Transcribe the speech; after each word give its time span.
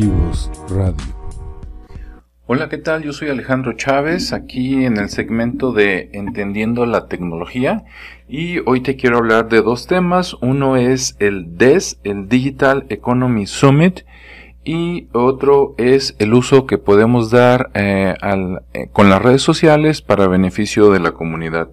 Radio. 0.00 0.94
Hola, 2.46 2.68
¿qué 2.70 2.78
tal? 2.78 3.02
Yo 3.02 3.12
soy 3.12 3.28
Alejandro 3.28 3.74
Chávez, 3.74 4.32
aquí 4.32 4.84
en 4.84 4.96
el 4.96 5.10
segmento 5.10 5.72
de 5.72 6.08
Entendiendo 6.14 6.86
la 6.86 7.06
Tecnología 7.06 7.84
y 8.26 8.60
hoy 8.60 8.80
te 8.80 8.96
quiero 8.96 9.18
hablar 9.18 9.48
de 9.48 9.60
dos 9.60 9.86
temas. 9.86 10.34
Uno 10.40 10.76
es 10.76 11.16
el 11.18 11.58
DES, 11.58 12.00
el 12.02 12.28
Digital 12.28 12.86
Economy 12.88 13.46
Summit, 13.46 14.00
y 14.64 15.08
otro 15.12 15.74
es 15.76 16.16
el 16.18 16.32
uso 16.32 16.66
que 16.66 16.78
podemos 16.78 17.30
dar 17.30 17.70
eh, 17.74 18.14
eh, 18.72 18.88
con 18.92 19.10
las 19.10 19.20
redes 19.20 19.42
sociales 19.42 20.00
para 20.00 20.28
beneficio 20.28 20.90
de 20.90 21.00
la 21.00 21.12
comunidad. 21.12 21.68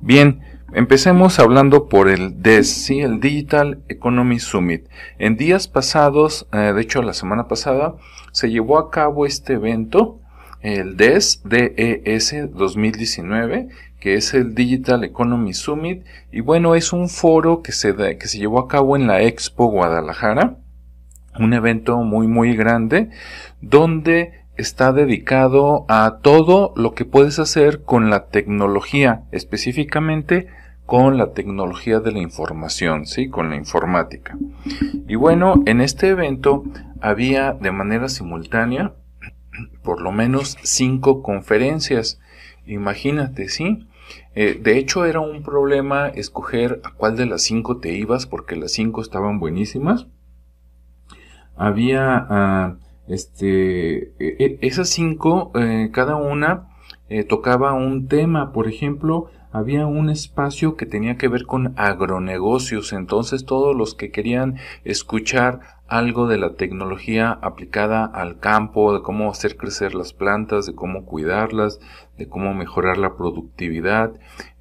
Bien, 0.00 0.40
empecemos 0.74 1.38
hablando 1.38 1.88
por 1.88 2.08
el 2.08 2.42
DES, 2.42 2.90
el 2.90 3.20
Digital 3.20 3.82
Economy 3.88 4.38
Summit. 4.38 4.88
En 5.18 5.36
días 5.36 5.68
pasados, 5.68 6.48
eh, 6.52 6.72
de 6.74 6.80
hecho 6.80 7.02
la 7.02 7.12
semana 7.12 7.48
pasada, 7.48 7.94
se 8.32 8.50
llevó 8.50 8.78
a 8.78 8.90
cabo 8.90 9.26
este 9.26 9.54
evento, 9.54 10.20
el 10.60 10.96
DES, 10.96 11.42
DES 11.44 12.50
2019, 12.52 13.68
que 14.00 14.14
es 14.14 14.34
el 14.34 14.54
Digital 14.54 15.04
Economy 15.04 15.52
Summit, 15.52 16.04
y 16.30 16.40
bueno, 16.40 16.74
es 16.74 16.92
un 16.92 17.08
foro 17.08 17.62
que 17.62 17.72
se, 17.72 17.94
que 17.94 18.28
se 18.28 18.38
llevó 18.38 18.60
a 18.60 18.68
cabo 18.68 18.96
en 18.96 19.06
la 19.06 19.22
Expo 19.22 19.66
Guadalajara, 19.66 20.56
un 21.38 21.54
evento 21.54 21.98
muy 21.98 22.26
muy 22.26 22.54
grande 22.54 23.08
donde 23.60 24.42
está 24.56 24.92
dedicado 24.92 25.86
a 25.88 26.18
todo 26.22 26.72
lo 26.76 26.94
que 26.94 27.04
puedes 27.04 27.38
hacer 27.38 27.82
con 27.84 28.10
la 28.10 28.26
tecnología, 28.26 29.24
específicamente 29.32 30.48
con 30.86 31.16
la 31.16 31.32
tecnología 31.32 32.00
de 32.00 32.12
la 32.12 32.18
información, 32.18 33.06
¿sí? 33.06 33.28
Con 33.28 33.50
la 33.50 33.56
informática. 33.56 34.36
Y 35.08 35.14
bueno, 35.14 35.62
en 35.66 35.80
este 35.80 36.08
evento 36.08 36.64
había 37.00 37.52
de 37.52 37.72
manera 37.72 38.08
simultánea 38.08 38.94
por 39.82 40.00
lo 40.00 40.12
menos 40.12 40.56
cinco 40.62 41.22
conferencias. 41.22 42.20
Imagínate, 42.66 43.48
¿sí? 43.48 43.86
Eh, 44.34 44.58
de 44.60 44.78
hecho, 44.78 45.04
era 45.04 45.20
un 45.20 45.42
problema 45.42 46.08
escoger 46.08 46.80
a 46.84 46.92
cuál 46.92 47.16
de 47.16 47.26
las 47.26 47.42
cinco 47.42 47.78
te 47.78 47.92
ibas 47.92 48.26
porque 48.26 48.56
las 48.56 48.72
cinco 48.72 49.00
estaban 49.00 49.38
buenísimas 49.38 50.06
había 51.56 52.26
ah, 52.28 52.76
este, 53.08 54.12
e, 54.18 54.36
e, 54.38 54.58
esas 54.62 54.88
cinco, 54.88 55.52
eh, 55.54 55.90
cada 55.92 56.16
una 56.16 56.68
eh, 57.08 57.24
tocaba 57.24 57.72
un 57.72 58.08
tema, 58.08 58.52
por 58.52 58.68
ejemplo, 58.68 59.30
había 59.52 59.86
un 59.86 60.10
espacio 60.10 60.76
que 60.76 60.86
tenía 60.86 61.16
que 61.18 61.28
ver 61.28 61.44
con 61.44 61.74
agronegocios, 61.76 62.92
entonces 62.92 63.44
todos 63.44 63.76
los 63.76 63.94
que 63.94 64.10
querían 64.10 64.56
escuchar 64.84 65.60
algo 65.86 66.26
de 66.26 66.38
la 66.38 66.54
tecnología 66.54 67.38
aplicada 67.42 68.06
al 68.06 68.38
campo, 68.38 68.94
de 68.94 69.02
cómo 69.02 69.30
hacer 69.30 69.58
crecer 69.58 69.94
las 69.94 70.14
plantas, 70.14 70.66
de 70.66 70.74
cómo 70.74 71.04
cuidarlas, 71.04 71.80
de 72.16 72.28
cómo 72.28 72.54
mejorar 72.54 72.96
la 72.96 73.14
productividad, 73.14 74.12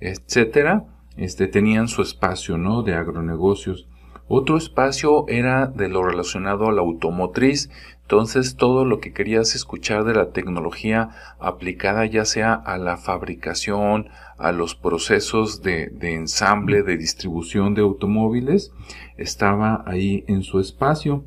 etcétera, 0.01 0.85
este 1.15 1.47
tenían 1.47 1.87
su 1.87 2.01
espacio, 2.01 2.57
¿no? 2.57 2.83
de 2.83 2.95
agronegocios. 2.95 3.87
Otro 4.33 4.55
espacio 4.55 5.25
era 5.27 5.67
de 5.67 5.89
lo 5.89 6.03
relacionado 6.03 6.69
a 6.69 6.71
la 6.71 6.79
automotriz, 6.79 7.69
entonces 8.03 8.55
todo 8.55 8.85
lo 8.85 9.01
que 9.01 9.11
querías 9.11 9.55
escuchar 9.55 10.05
de 10.05 10.13
la 10.13 10.29
tecnología 10.29 11.09
aplicada 11.37 12.05
ya 12.05 12.23
sea 12.23 12.53
a 12.53 12.77
la 12.77 12.95
fabricación, 12.95 14.07
a 14.37 14.53
los 14.53 14.73
procesos 14.73 15.61
de, 15.63 15.91
ensamble, 16.01 16.81
de 16.81 16.95
distribución 16.95 17.73
de 17.73 17.81
automóviles, 17.81 18.71
estaba 19.17 19.83
ahí 19.85 20.23
en 20.29 20.43
su 20.43 20.61
espacio. 20.61 21.25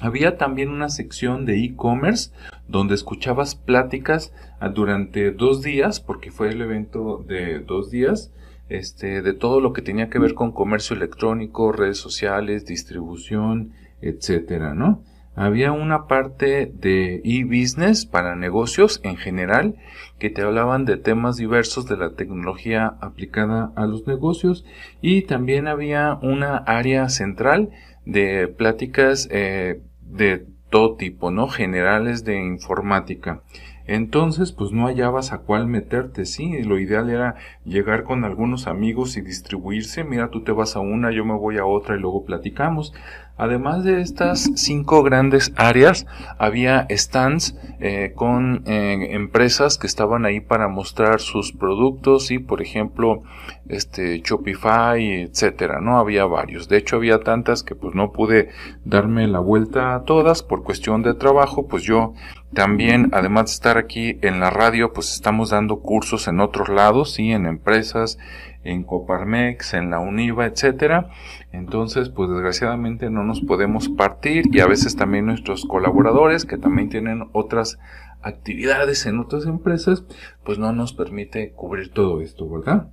Había 0.00 0.36
también 0.36 0.70
una 0.70 0.88
sección 0.88 1.44
de 1.46 1.62
e-commerce 1.62 2.32
donde 2.66 2.96
escuchabas 2.96 3.54
pláticas 3.54 4.32
durante 4.74 5.30
dos 5.30 5.62
días, 5.62 6.00
porque 6.00 6.32
fue 6.32 6.48
el 6.48 6.60
evento 6.62 7.24
de 7.28 7.60
dos 7.60 7.92
días, 7.92 8.32
este, 8.68 9.22
de 9.22 9.34
todo 9.34 9.60
lo 9.60 9.72
que 9.72 9.82
tenía 9.82 10.10
que 10.10 10.18
ver 10.18 10.34
con 10.34 10.52
comercio 10.52 10.96
electrónico, 10.96 11.72
redes 11.72 11.98
sociales, 11.98 12.66
distribución, 12.66 13.72
etcétera, 14.00 14.74
¿no? 14.74 15.02
Había 15.36 15.72
una 15.72 16.06
parte 16.06 16.70
de 16.72 17.20
e-business 17.24 18.06
para 18.06 18.36
negocios 18.36 19.00
en 19.02 19.16
general 19.16 19.74
que 20.18 20.30
te 20.30 20.42
hablaban 20.42 20.84
de 20.84 20.96
temas 20.96 21.36
diversos 21.36 21.86
de 21.86 21.96
la 21.96 22.10
tecnología 22.10 22.96
aplicada 23.00 23.72
a 23.74 23.86
los 23.86 24.06
negocios 24.06 24.64
y 25.00 25.22
también 25.22 25.66
había 25.66 26.18
una 26.22 26.56
área 26.58 27.08
central 27.08 27.70
de 28.06 28.46
pláticas 28.46 29.28
eh, 29.32 29.80
de 30.02 30.46
todo 30.70 30.94
tipo, 30.94 31.32
¿no? 31.32 31.48
Generales 31.48 32.24
de 32.24 32.40
informática. 32.40 33.42
Entonces, 33.86 34.52
pues 34.52 34.72
no 34.72 34.86
hallabas 34.86 35.32
a 35.32 35.38
cuál 35.38 35.66
meterte, 35.66 36.24
sí, 36.24 36.62
lo 36.62 36.78
ideal 36.78 37.10
era 37.10 37.36
llegar 37.64 38.04
con 38.04 38.24
algunos 38.24 38.66
amigos 38.66 39.16
y 39.16 39.20
distribuirse, 39.20 40.04
mira, 40.04 40.30
tú 40.30 40.42
te 40.42 40.52
vas 40.52 40.74
a 40.76 40.80
una, 40.80 41.12
yo 41.12 41.24
me 41.24 41.34
voy 41.34 41.58
a 41.58 41.66
otra 41.66 41.96
y 41.96 42.00
luego 42.00 42.24
platicamos. 42.24 42.94
Además 43.36 43.82
de 43.82 44.00
estas 44.00 44.50
cinco 44.54 45.02
grandes 45.02 45.52
áreas, 45.56 46.06
había 46.38 46.86
stands 46.90 47.56
eh, 47.80 48.12
con 48.14 48.62
eh, 48.66 49.08
empresas 49.10 49.76
que 49.76 49.88
estaban 49.88 50.24
ahí 50.24 50.40
para 50.40 50.68
mostrar 50.68 51.20
sus 51.20 51.52
productos 51.52 52.30
y, 52.30 52.38
por 52.38 52.62
ejemplo, 52.62 53.22
este 53.68 54.20
Shopify, 54.20 55.22
etcétera, 55.22 55.80
¿no? 55.80 55.98
Había 55.98 56.26
varios. 56.26 56.68
De 56.68 56.76
hecho, 56.76 56.96
había 56.96 57.20
tantas 57.20 57.64
que 57.64 57.74
pues 57.74 57.94
no 57.94 58.12
pude 58.12 58.50
darme 58.84 59.26
la 59.26 59.40
vuelta 59.40 59.96
a 59.96 60.04
todas 60.04 60.42
por 60.42 60.62
cuestión 60.62 61.02
de 61.02 61.14
trabajo, 61.14 61.66
pues 61.66 61.82
yo 61.82 62.14
también, 62.54 63.10
además 63.12 63.46
de 63.46 63.52
estar 63.54 63.78
aquí 63.78 64.18
en 64.22 64.38
la 64.38 64.50
radio, 64.50 64.92
pues 64.92 65.12
estamos 65.12 65.50
dando 65.50 65.80
cursos 65.80 66.28
en 66.28 66.38
otros 66.38 66.68
lados, 66.68 67.14
sí, 67.14 67.32
en 67.32 67.46
empresas, 67.46 68.16
en 68.62 68.84
Coparmex, 68.84 69.74
en 69.74 69.90
la 69.90 69.98
Univa, 69.98 70.46
etcétera. 70.46 71.10
Entonces, 71.54 72.08
pues 72.08 72.30
desgraciadamente 72.30 73.10
no 73.10 73.22
nos 73.22 73.40
podemos 73.40 73.88
partir 73.88 74.46
y 74.50 74.58
a 74.58 74.66
veces 74.66 74.96
también 74.96 75.26
nuestros 75.26 75.64
colaboradores 75.64 76.46
que 76.46 76.58
también 76.58 76.88
tienen 76.88 77.28
otras 77.30 77.78
actividades 78.22 79.06
en 79.06 79.20
otras 79.20 79.46
empresas, 79.46 80.02
pues 80.42 80.58
no 80.58 80.72
nos 80.72 80.94
permite 80.94 81.52
cubrir 81.52 81.92
todo 81.92 82.22
esto, 82.22 82.50
¿verdad? 82.50 82.88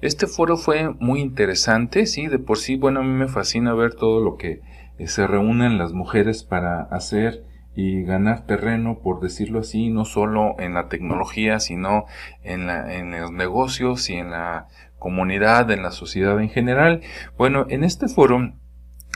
Este 0.00 0.28
foro 0.28 0.56
fue 0.56 0.90
muy 1.00 1.20
interesante, 1.20 2.06
sí, 2.06 2.28
de 2.28 2.38
por 2.38 2.58
sí, 2.58 2.76
bueno, 2.76 3.00
a 3.00 3.02
mí 3.02 3.10
me 3.10 3.26
fascina 3.26 3.74
ver 3.74 3.94
todo 3.94 4.20
lo 4.20 4.36
que 4.36 4.60
se 5.06 5.26
reúnen 5.26 5.78
las 5.78 5.92
mujeres 5.92 6.42
para 6.42 6.82
hacer 6.82 7.44
y 7.74 8.02
ganar 8.02 8.46
terreno, 8.46 8.98
por 8.98 9.20
decirlo 9.20 9.60
así, 9.60 9.88
no 9.88 10.04
solo 10.04 10.56
en 10.58 10.74
la 10.74 10.88
tecnología, 10.88 11.60
sino 11.60 12.06
en, 12.42 12.66
la, 12.66 12.94
en 12.94 13.18
los 13.18 13.32
negocios 13.32 14.10
y 14.10 14.14
en 14.14 14.30
la 14.30 14.66
comunidad, 14.98 15.70
en 15.70 15.82
la 15.82 15.92
sociedad 15.92 16.40
en 16.40 16.50
general. 16.50 17.00
Bueno, 17.38 17.66
en 17.68 17.84
este 17.84 18.08
foro 18.08 18.52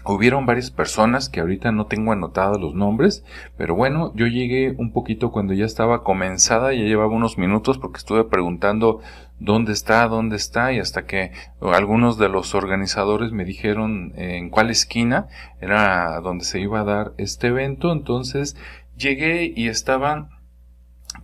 Hubieron 0.06 0.44
varias 0.44 0.70
personas 0.70 1.28
que 1.28 1.40
ahorita 1.40 1.72
no 1.72 1.86
tengo 1.86 2.12
anotados 2.12 2.60
los 2.60 2.74
nombres, 2.74 3.24
pero 3.56 3.74
bueno, 3.74 4.12
yo 4.14 4.26
llegué 4.26 4.74
un 4.76 4.92
poquito 4.92 5.32
cuando 5.32 5.54
ya 5.54 5.64
estaba 5.64 6.02
comenzada, 6.02 6.74
ya 6.74 6.82
llevaba 6.82 7.14
unos 7.14 7.38
minutos 7.38 7.78
porque 7.78 7.98
estuve 7.98 8.24
preguntando 8.24 9.00
dónde 9.38 9.72
está, 9.72 10.06
dónde 10.08 10.36
está, 10.36 10.72
y 10.72 10.78
hasta 10.78 11.06
que 11.06 11.32
algunos 11.60 12.18
de 12.18 12.28
los 12.28 12.54
organizadores 12.54 13.32
me 13.32 13.44
dijeron 13.44 14.12
en 14.16 14.50
cuál 14.50 14.70
esquina 14.70 15.28
era 15.60 16.20
donde 16.20 16.44
se 16.44 16.60
iba 16.60 16.80
a 16.80 16.84
dar 16.84 17.12
este 17.16 17.46
evento, 17.46 17.90
entonces 17.90 18.56
llegué 18.96 19.52
y 19.56 19.68
estaban 19.68 20.28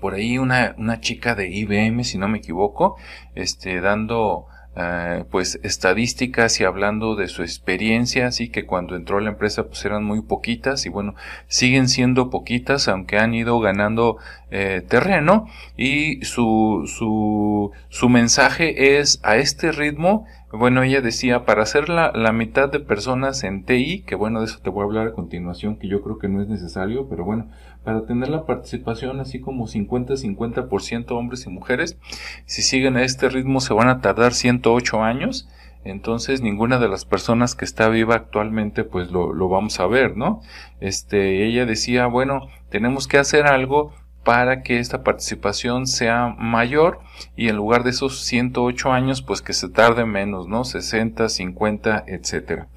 por 0.01 0.15
ahí 0.15 0.39
una, 0.39 0.75
una 0.79 1.01
chica 1.01 1.35
de 1.35 1.49
IBM, 1.49 2.05
si 2.05 2.17
no 2.17 2.29
me 2.29 2.39
equivoco, 2.39 2.97
este, 3.35 3.81
dando 3.81 4.47
eh, 4.77 5.25
pues 5.31 5.59
estadísticas 5.65 6.61
y 6.61 6.65
hablando 6.65 7.17
de 7.17 7.27
su 7.27 7.43
experiencia, 7.43 8.29
así 8.29 8.49
que 8.51 8.67
cuando 8.67 8.95
entró 8.95 9.19
a 9.19 9.21
la 9.21 9.31
empresa 9.31 9.67
pues 9.67 9.85
eran 9.85 10.05
muy 10.05 10.23
poquitas 10.23 10.87
y 10.87 10.89
bueno, 10.89 11.17
siguen 11.49 11.89
siendo 11.89 12.31
poquitas 12.31 12.87
aunque 12.87 13.19
han 13.19 13.35
ido 13.35 13.59
ganando 13.59 14.19
eh, 14.51 14.83
terreno. 14.89 15.47
Y 15.77 16.25
su, 16.25 16.85
su, 16.87 17.73
su 17.89 18.09
mensaje 18.09 18.99
es 18.99 19.21
a 19.23 19.37
este 19.37 19.73
ritmo 19.73 20.27
bueno, 20.53 20.83
ella 20.83 21.01
decía, 21.01 21.45
para 21.45 21.63
hacer 21.63 21.89
la, 21.89 22.11
la, 22.13 22.33
mitad 22.33 22.69
de 22.69 22.81
personas 22.81 23.45
en 23.45 23.65
TI, 23.65 24.03
que 24.03 24.17
bueno, 24.17 24.41
de 24.41 24.47
eso 24.47 24.59
te 24.61 24.71
voy 24.71 24.83
a 24.83 24.85
hablar 24.87 25.07
a 25.07 25.13
continuación, 25.13 25.77
que 25.77 25.87
yo 25.87 26.03
creo 26.03 26.19
que 26.19 26.29
no 26.29 26.43
es 26.43 26.49
necesario, 26.49 27.09
pero 27.09 27.25
bueno, 27.25 27.49
para 27.85 28.05
tener 28.05 28.29
la 28.29 28.47
participación 28.47 29.21
así 29.21 29.41
como 29.41 29.69
50-50% 29.69 31.13
hombres 31.13 31.47
y 31.47 31.51
mujeres, 31.51 31.99
si 32.47 32.63
siguen 32.63 32.97
a 32.97 33.05
este 33.05 33.29
ritmo 33.29 33.61
se 33.61 33.75
van 33.75 33.89
a 33.89 34.01
tardar 34.01 34.35
108 34.35 35.03
años, 35.05 35.49
entonces 35.85 36.43
ninguna 36.43 36.79
de 36.79 36.89
las 36.89 37.05
personas 37.05 37.55
que 37.55 37.65
está 37.65 37.89
viva 37.89 38.17
actualmente 38.17 38.85
pues 38.85 39.11
lo, 39.11 39.33
lo 39.33 39.49
vamos 39.49 39.79
a 39.79 39.87
ver, 39.87 40.17
¿no? 40.17 40.43
Este, 40.81 41.47
ella 41.47 41.65
decía, 41.65 42.07
bueno, 42.07 42.49
tenemos 42.71 43.07
que 43.07 43.19
hacer 43.19 43.47
algo 43.47 43.93
para 44.25 44.63
que 44.63 44.79
esta 44.79 45.03
participación 45.03 45.87
sea 45.87 46.35
mayor 46.39 47.01
y 47.37 47.49
en 47.49 47.57
lugar 47.57 47.85
de 47.85 47.91
esos 47.91 48.21
108 48.25 48.93
años 48.93 49.23
pues 49.23 49.43
que 49.43 49.53
se 49.53 49.69
tarde 49.69 50.05
menos, 50.05 50.47
¿no? 50.47 50.65
60, 50.65 51.29
50, 51.29 52.05
etcétera. 52.07 52.69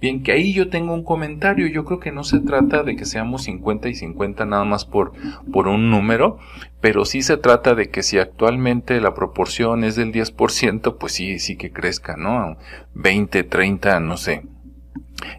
Bien, 0.00 0.24
que 0.24 0.32
ahí 0.32 0.52
yo 0.52 0.68
tengo 0.68 0.94
un 0.94 1.04
comentario, 1.04 1.68
yo 1.68 1.84
creo 1.84 2.00
que 2.00 2.10
no 2.10 2.24
se 2.24 2.40
trata 2.40 2.82
de 2.82 2.96
que 2.96 3.04
seamos 3.04 3.44
50 3.44 3.88
y 3.88 3.94
50 3.94 4.44
nada 4.46 4.64
más 4.64 4.84
por, 4.84 5.12
por 5.52 5.68
un 5.68 5.90
número, 5.90 6.38
pero 6.80 7.04
sí 7.04 7.22
se 7.22 7.36
trata 7.36 7.76
de 7.76 7.88
que 7.88 8.02
si 8.02 8.18
actualmente 8.18 9.00
la 9.00 9.14
proporción 9.14 9.84
es 9.84 9.94
del 9.94 10.12
10%, 10.12 10.96
pues 10.98 11.12
sí, 11.12 11.38
sí 11.38 11.56
que 11.56 11.70
crezca, 11.70 12.16
¿no? 12.16 12.56
20, 12.94 13.44
30, 13.44 14.00
no 14.00 14.16
sé, 14.16 14.42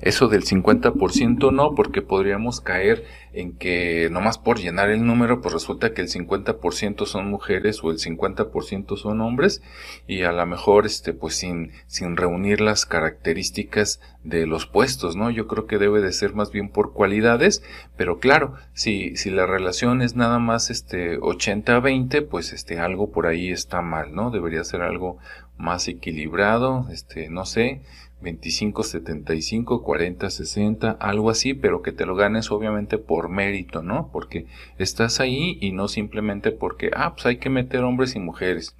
eso 0.01 0.27
del 0.27 0.43
50% 0.43 1.51
no, 1.51 1.75
porque 1.75 2.01
podríamos 2.01 2.61
caer 2.61 3.03
en 3.33 3.57
que 3.57 4.09
nomás 4.11 4.37
por 4.37 4.59
llenar 4.59 4.89
el 4.89 5.05
número, 5.05 5.41
pues 5.41 5.53
resulta 5.53 5.93
que 5.93 6.01
el 6.01 6.07
50% 6.07 7.05
son 7.05 7.29
mujeres 7.29 7.83
o 7.83 7.91
el 7.91 7.97
50% 7.97 8.97
son 8.97 9.21
hombres 9.21 9.61
y 10.07 10.23
a 10.23 10.31
lo 10.31 10.45
mejor 10.45 10.85
este 10.85 11.13
pues 11.13 11.35
sin 11.35 11.71
sin 11.87 12.15
reunir 12.15 12.61
las 12.61 12.85
características 12.85 13.99
de 14.23 14.45
los 14.45 14.67
puestos, 14.67 15.15
¿no? 15.15 15.29
Yo 15.29 15.47
creo 15.47 15.65
que 15.65 15.77
debe 15.77 16.01
de 16.01 16.13
ser 16.13 16.33
más 16.33 16.51
bien 16.51 16.69
por 16.69 16.93
cualidades, 16.93 17.63
pero 17.97 18.19
claro, 18.19 18.53
si 18.73 19.15
si 19.17 19.29
la 19.29 19.45
relación 19.45 20.01
es 20.01 20.15
nada 20.15 20.39
más 20.39 20.69
este 20.69 21.19
80-20, 21.19 22.27
pues 22.27 22.53
este 22.53 22.79
algo 22.79 23.11
por 23.11 23.27
ahí 23.27 23.51
está 23.51 23.81
mal, 23.81 24.13
¿no? 24.13 24.31
Debería 24.31 24.63
ser 24.63 24.81
algo 24.81 25.17
más 25.57 25.87
equilibrado, 25.87 26.87
este 26.91 27.29
no 27.29 27.45
sé, 27.45 27.81
25, 28.23 28.83
75, 28.83 29.83
40, 29.83 30.29
60, 30.29 30.91
algo 30.91 31.29
así, 31.29 31.53
pero 31.53 31.81
que 31.81 31.91
te 31.91 32.05
lo 32.05 32.15
ganes 32.15 32.49
obviamente 32.49 32.97
por 32.97 33.29
mérito, 33.29 33.83
¿no? 33.83 34.09
Porque 34.11 34.47
estás 34.79 35.19
ahí 35.19 35.57
y 35.61 35.71
no 35.71 35.87
simplemente 35.87 36.51
porque, 36.51 36.89
ah, 36.95 37.13
pues 37.13 37.27
hay 37.27 37.37
que 37.37 37.49
meter 37.49 37.83
hombres 37.83 38.15
y 38.15 38.19
mujeres. 38.19 38.75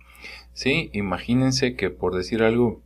Sí, 0.53 0.89
imagínense 0.93 1.75
que 1.75 1.89
por 1.89 2.15
decir 2.15 2.41
algo, 2.41 2.81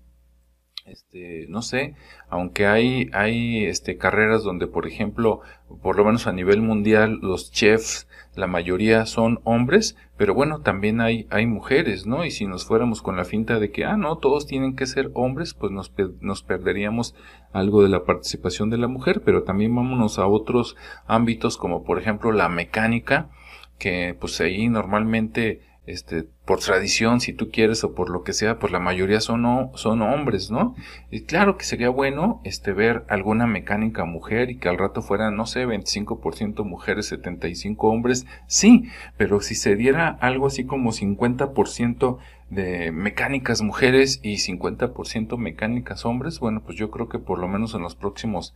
este, 0.87 1.45
no 1.49 1.61
sé, 1.61 1.95
aunque 2.29 2.65
hay, 2.65 3.09
hay, 3.13 3.65
este, 3.65 3.97
carreras 3.97 4.43
donde, 4.43 4.67
por 4.67 4.87
ejemplo, 4.87 5.41
por 5.81 5.97
lo 5.97 6.05
menos 6.05 6.27
a 6.27 6.33
nivel 6.33 6.61
mundial, 6.61 7.19
los 7.21 7.51
chefs, 7.51 8.07
la 8.35 8.47
mayoría 8.47 9.05
son 9.05 9.39
hombres, 9.43 9.97
pero 10.15 10.33
bueno, 10.33 10.61
también 10.61 11.01
hay, 11.01 11.27
hay 11.29 11.45
mujeres, 11.45 12.05
¿no? 12.05 12.23
Y 12.23 12.31
si 12.31 12.45
nos 12.45 12.65
fuéramos 12.65 13.01
con 13.01 13.17
la 13.17 13.25
finta 13.25 13.59
de 13.59 13.71
que, 13.71 13.85
ah, 13.85 13.97
no, 13.97 14.17
todos 14.17 14.47
tienen 14.47 14.75
que 14.75 14.85
ser 14.85 15.11
hombres, 15.13 15.53
pues 15.53 15.71
nos, 15.71 15.91
nos 16.21 16.43
perderíamos 16.43 17.15
algo 17.51 17.83
de 17.83 17.89
la 17.89 18.03
participación 18.03 18.69
de 18.69 18.77
la 18.77 18.87
mujer, 18.87 19.21
pero 19.23 19.43
también 19.43 19.75
vámonos 19.75 20.19
a 20.19 20.27
otros 20.27 20.75
ámbitos 21.05 21.57
como 21.57 21.83
por 21.83 21.99
ejemplo 21.99 22.31
la 22.31 22.49
mecánica, 22.49 23.29
que 23.77 24.15
pues 24.19 24.39
ahí 24.41 24.69
normalmente 24.69 25.61
este, 25.87 26.25
por 26.45 26.59
tradición, 26.59 27.21
si 27.21 27.33
tú 27.33 27.49
quieres, 27.49 27.83
o 27.83 27.95
por 27.95 28.09
lo 28.09 28.23
que 28.23 28.33
sea, 28.33 28.59
pues 28.59 28.73
la 28.73 28.79
mayoría 28.79 29.21
son, 29.21 29.71
son 29.75 30.01
hombres, 30.01 30.51
¿no? 30.51 30.75
Y 31.09 31.21
claro 31.21 31.57
que 31.57 31.63
sería 31.63 31.89
bueno, 31.89 32.41
este, 32.43 32.73
ver 32.73 33.05
alguna 33.07 33.47
mecánica 33.47 34.03
mujer 34.03 34.51
y 34.51 34.57
que 34.57 34.67
al 34.67 34.77
rato 34.77 35.01
fuera, 35.01 35.31
no 35.31 35.45
sé, 35.45 35.65
25% 35.65 36.65
mujeres, 36.65 37.07
75 37.07 37.87
hombres, 37.87 38.27
sí, 38.47 38.89
pero 39.15 39.39
si 39.39 39.55
se 39.55 39.75
diera 39.75 40.09
algo 40.21 40.47
así 40.47 40.65
como 40.65 40.91
50% 40.91 42.17
de 42.49 42.91
mecánicas 42.91 43.61
mujeres 43.61 44.19
y 44.23 44.35
50% 44.35 45.37
mecánicas 45.37 46.05
hombres, 46.05 46.39
bueno, 46.39 46.61
pues 46.65 46.77
yo 46.77 46.91
creo 46.91 47.09
que 47.09 47.19
por 47.19 47.39
lo 47.39 47.47
menos 47.47 47.73
en 47.73 47.81
los 47.81 47.95
próximos, 47.95 48.55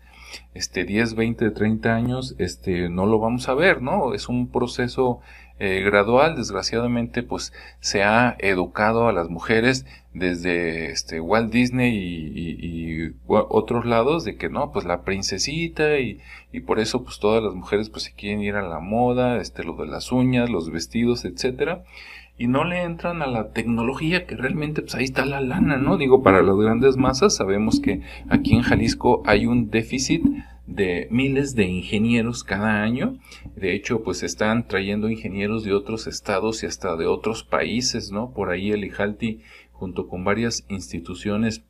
este, 0.53 0.85
10, 0.85 1.15
20, 1.15 1.51
30 1.51 1.93
años, 1.93 2.35
este, 2.39 2.89
no 2.89 3.05
lo 3.05 3.19
vamos 3.19 3.49
a 3.49 3.53
ver, 3.53 3.81
¿no? 3.81 4.13
Es 4.13 4.29
un 4.29 4.49
proceso 4.49 5.19
eh, 5.63 5.81
gradual, 5.81 6.35
desgraciadamente, 6.35 7.21
pues 7.21 7.53
se 7.81 8.01
ha 8.01 8.35
educado 8.39 9.07
a 9.07 9.13
las 9.13 9.29
mujeres 9.29 9.85
desde 10.11 10.89
este 10.89 11.19
Walt 11.19 11.53
Disney 11.53 11.95
y, 11.95 13.13
otros 13.27 13.85
lados 13.85 14.23
de 14.23 14.37
que 14.37 14.49
no, 14.49 14.71
pues 14.71 14.85
la 14.85 15.03
princesita 15.03 15.99
y, 15.99 16.19
por 16.65 16.79
eso 16.79 17.03
pues 17.03 17.19
todas 17.19 17.43
las 17.43 17.53
mujeres 17.53 17.91
pues 17.91 18.05
se 18.05 18.13
quieren 18.13 18.41
ir 18.41 18.55
a 18.55 18.67
la 18.67 18.79
moda, 18.79 19.37
este 19.37 19.63
lo 19.63 19.75
de 19.75 19.85
las 19.85 20.11
uñas, 20.11 20.49
los 20.49 20.71
vestidos, 20.71 21.25
etcétera 21.25 21.83
y 22.39 22.47
no 22.47 22.63
le 22.63 22.81
entran 22.81 23.21
a 23.21 23.27
la 23.27 23.49
tecnología 23.49 24.25
que 24.25 24.35
realmente 24.35 24.81
pues 24.81 24.95
ahí 24.95 25.03
está 25.03 25.25
la 25.25 25.41
lana, 25.41 25.77
¿no? 25.77 25.97
Digo, 25.97 26.23
para 26.23 26.41
las 26.41 26.55
grandes 26.55 26.97
masas 26.97 27.35
sabemos 27.35 27.79
que 27.79 28.01
aquí 28.29 28.55
en 28.55 28.63
Jalisco 28.63 29.21
hay 29.27 29.45
un 29.45 29.69
déficit 29.69 30.23
de 30.67 31.07
miles 31.11 31.55
de 31.55 31.65
ingenieros 31.65 32.43
cada 32.43 32.83
año. 32.83 33.19
De 33.55 33.73
hecho, 33.73 34.03
pues 34.03 34.23
están 34.23 34.67
trayendo 34.67 35.09
ingenieros 35.09 35.63
de 35.63 35.73
otros 35.73 36.07
estados 36.07 36.63
y 36.63 36.67
hasta 36.67 36.95
de 36.95 37.07
otros 37.07 37.43
países, 37.43 38.11
¿no? 38.11 38.31
Por 38.31 38.49
ahí 38.49 38.71
el 38.71 38.83
IJALTI, 38.85 39.41
junto 39.71 40.07
con 40.07 40.23
varias 40.23 40.65
instituciones 40.69 41.63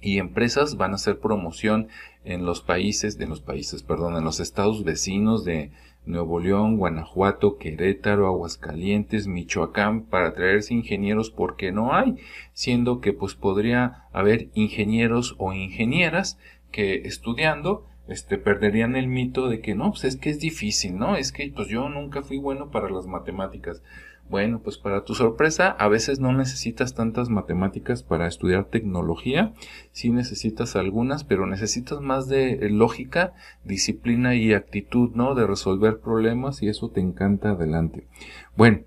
y 0.00 0.18
empresas, 0.18 0.76
van 0.76 0.92
a 0.92 0.96
hacer 0.96 1.18
promoción 1.18 1.88
en 2.24 2.44
los 2.44 2.60
países, 2.60 3.18
de 3.18 3.26
los 3.26 3.40
países, 3.40 3.82
perdón, 3.82 4.16
en 4.16 4.24
los 4.24 4.40
estados 4.40 4.84
vecinos 4.84 5.44
de 5.44 5.70
Nuevo 6.04 6.38
León, 6.38 6.76
Guanajuato, 6.76 7.56
Querétaro, 7.56 8.26
Aguascalientes, 8.26 9.26
Michoacán, 9.26 10.02
para 10.02 10.34
traerse 10.34 10.74
ingenieros 10.74 11.30
porque 11.30 11.72
no 11.72 11.94
hay, 11.94 12.16
siendo 12.52 13.00
que 13.00 13.12
pues 13.12 13.34
podría 13.34 14.04
haber 14.12 14.48
ingenieros 14.54 15.34
o 15.38 15.52
ingenieras 15.52 16.38
que 16.70 17.02
estudiando 17.06 17.86
este, 18.08 18.38
perderían 18.38 18.96
el 18.96 19.08
mito 19.08 19.48
de 19.48 19.60
que 19.60 19.74
no, 19.74 19.90
pues 19.90 20.04
es 20.04 20.16
que 20.16 20.30
es 20.30 20.40
difícil, 20.40 20.96
¿no? 20.96 21.16
Es 21.16 21.32
que 21.32 21.52
pues 21.54 21.68
yo 21.68 21.88
nunca 21.88 22.22
fui 22.22 22.38
bueno 22.38 22.70
para 22.70 22.90
las 22.90 23.06
matemáticas. 23.06 23.82
Bueno, 24.28 24.60
pues 24.60 24.76
para 24.76 25.04
tu 25.04 25.14
sorpresa, 25.14 25.68
a 25.70 25.86
veces 25.86 26.18
no 26.18 26.32
necesitas 26.32 26.94
tantas 26.94 27.28
matemáticas 27.28 28.02
para 28.02 28.26
estudiar 28.26 28.64
tecnología, 28.64 29.52
sí 29.92 30.10
necesitas 30.10 30.74
algunas, 30.74 31.22
pero 31.22 31.46
necesitas 31.46 32.00
más 32.00 32.26
de 32.26 32.68
lógica, 32.70 33.34
disciplina 33.62 34.34
y 34.34 34.52
actitud, 34.52 35.10
¿no? 35.14 35.36
De 35.36 35.46
resolver 35.46 36.00
problemas 36.00 36.60
y 36.62 36.68
eso 36.68 36.90
te 36.90 37.00
encanta 37.00 37.50
adelante. 37.50 38.08
Bueno, 38.56 38.80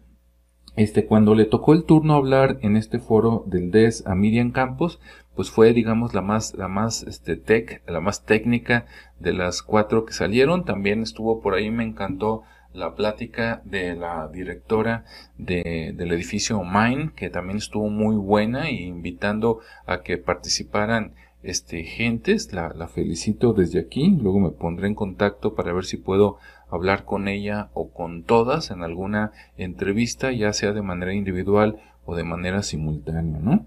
este, 0.80 1.06
cuando 1.06 1.36
le 1.36 1.44
tocó 1.44 1.74
el 1.74 1.84
turno 1.84 2.14
hablar 2.14 2.58
en 2.62 2.78
este 2.78 3.00
foro 3.00 3.44
del 3.48 3.70
DES 3.70 4.08
a 4.08 4.16
Miriam 4.16 4.52
Campos, 4.52 5.02
pues 5.36 5.52
fue, 5.52 5.74
digamos, 5.74 6.14
la 6.14 6.22
más, 6.22 6.54
la 6.54 6.70
más, 6.70 7.04
este, 7.04 7.36
tech, 7.36 7.84
la 7.86 8.00
más 8.00 8.24
técnica 8.24 8.86
de 9.20 9.34
las 9.34 9.62
cuatro 9.62 10.06
que 10.06 10.14
salieron. 10.14 10.64
También 10.64 11.02
estuvo 11.02 11.42
por 11.42 11.54
ahí, 11.54 11.70
me 11.70 11.84
encantó 11.84 12.44
la 12.72 12.96
plática 12.96 13.62
de 13.66 13.94
la 13.98 14.30
directora 14.30 15.04
de, 15.38 15.94
del 15.98 16.14
edificio 16.14 16.64
Mine, 16.64 17.12
que 17.14 17.30
también 17.30 17.58
estuvo 17.58 17.90
muy 17.90 18.16
buena 18.16 18.72
y 18.72 18.86
invitando 18.86 19.60
a 19.86 20.02
que 20.02 20.18
participaran 20.18 21.14
este, 21.44 21.84
gentes. 21.84 22.54
La, 22.54 22.70
la 22.70 22.88
felicito 22.88 23.52
desde 23.52 23.82
aquí. 23.82 24.16
Luego 24.18 24.40
me 24.40 24.52
pondré 24.52 24.88
en 24.88 24.96
contacto 24.96 25.56
para 25.56 25.74
ver 25.74 25.84
si 25.84 25.98
puedo 25.98 26.38
hablar 26.70 27.06
con 27.06 27.28
ella 27.28 27.70
o 27.74 27.92
con 27.92 28.24
todas 28.24 28.72
en 28.72 28.84
alguna 28.84 29.32
entrevista, 29.58 30.32
ya 30.32 30.54
sea 30.54 30.72
de 30.74 30.82
manera 30.82 31.14
individual 31.14 31.78
o 32.06 32.16
de 32.16 32.24
manera 32.24 32.64
simultánea, 32.64 33.40
¿no? 33.40 33.66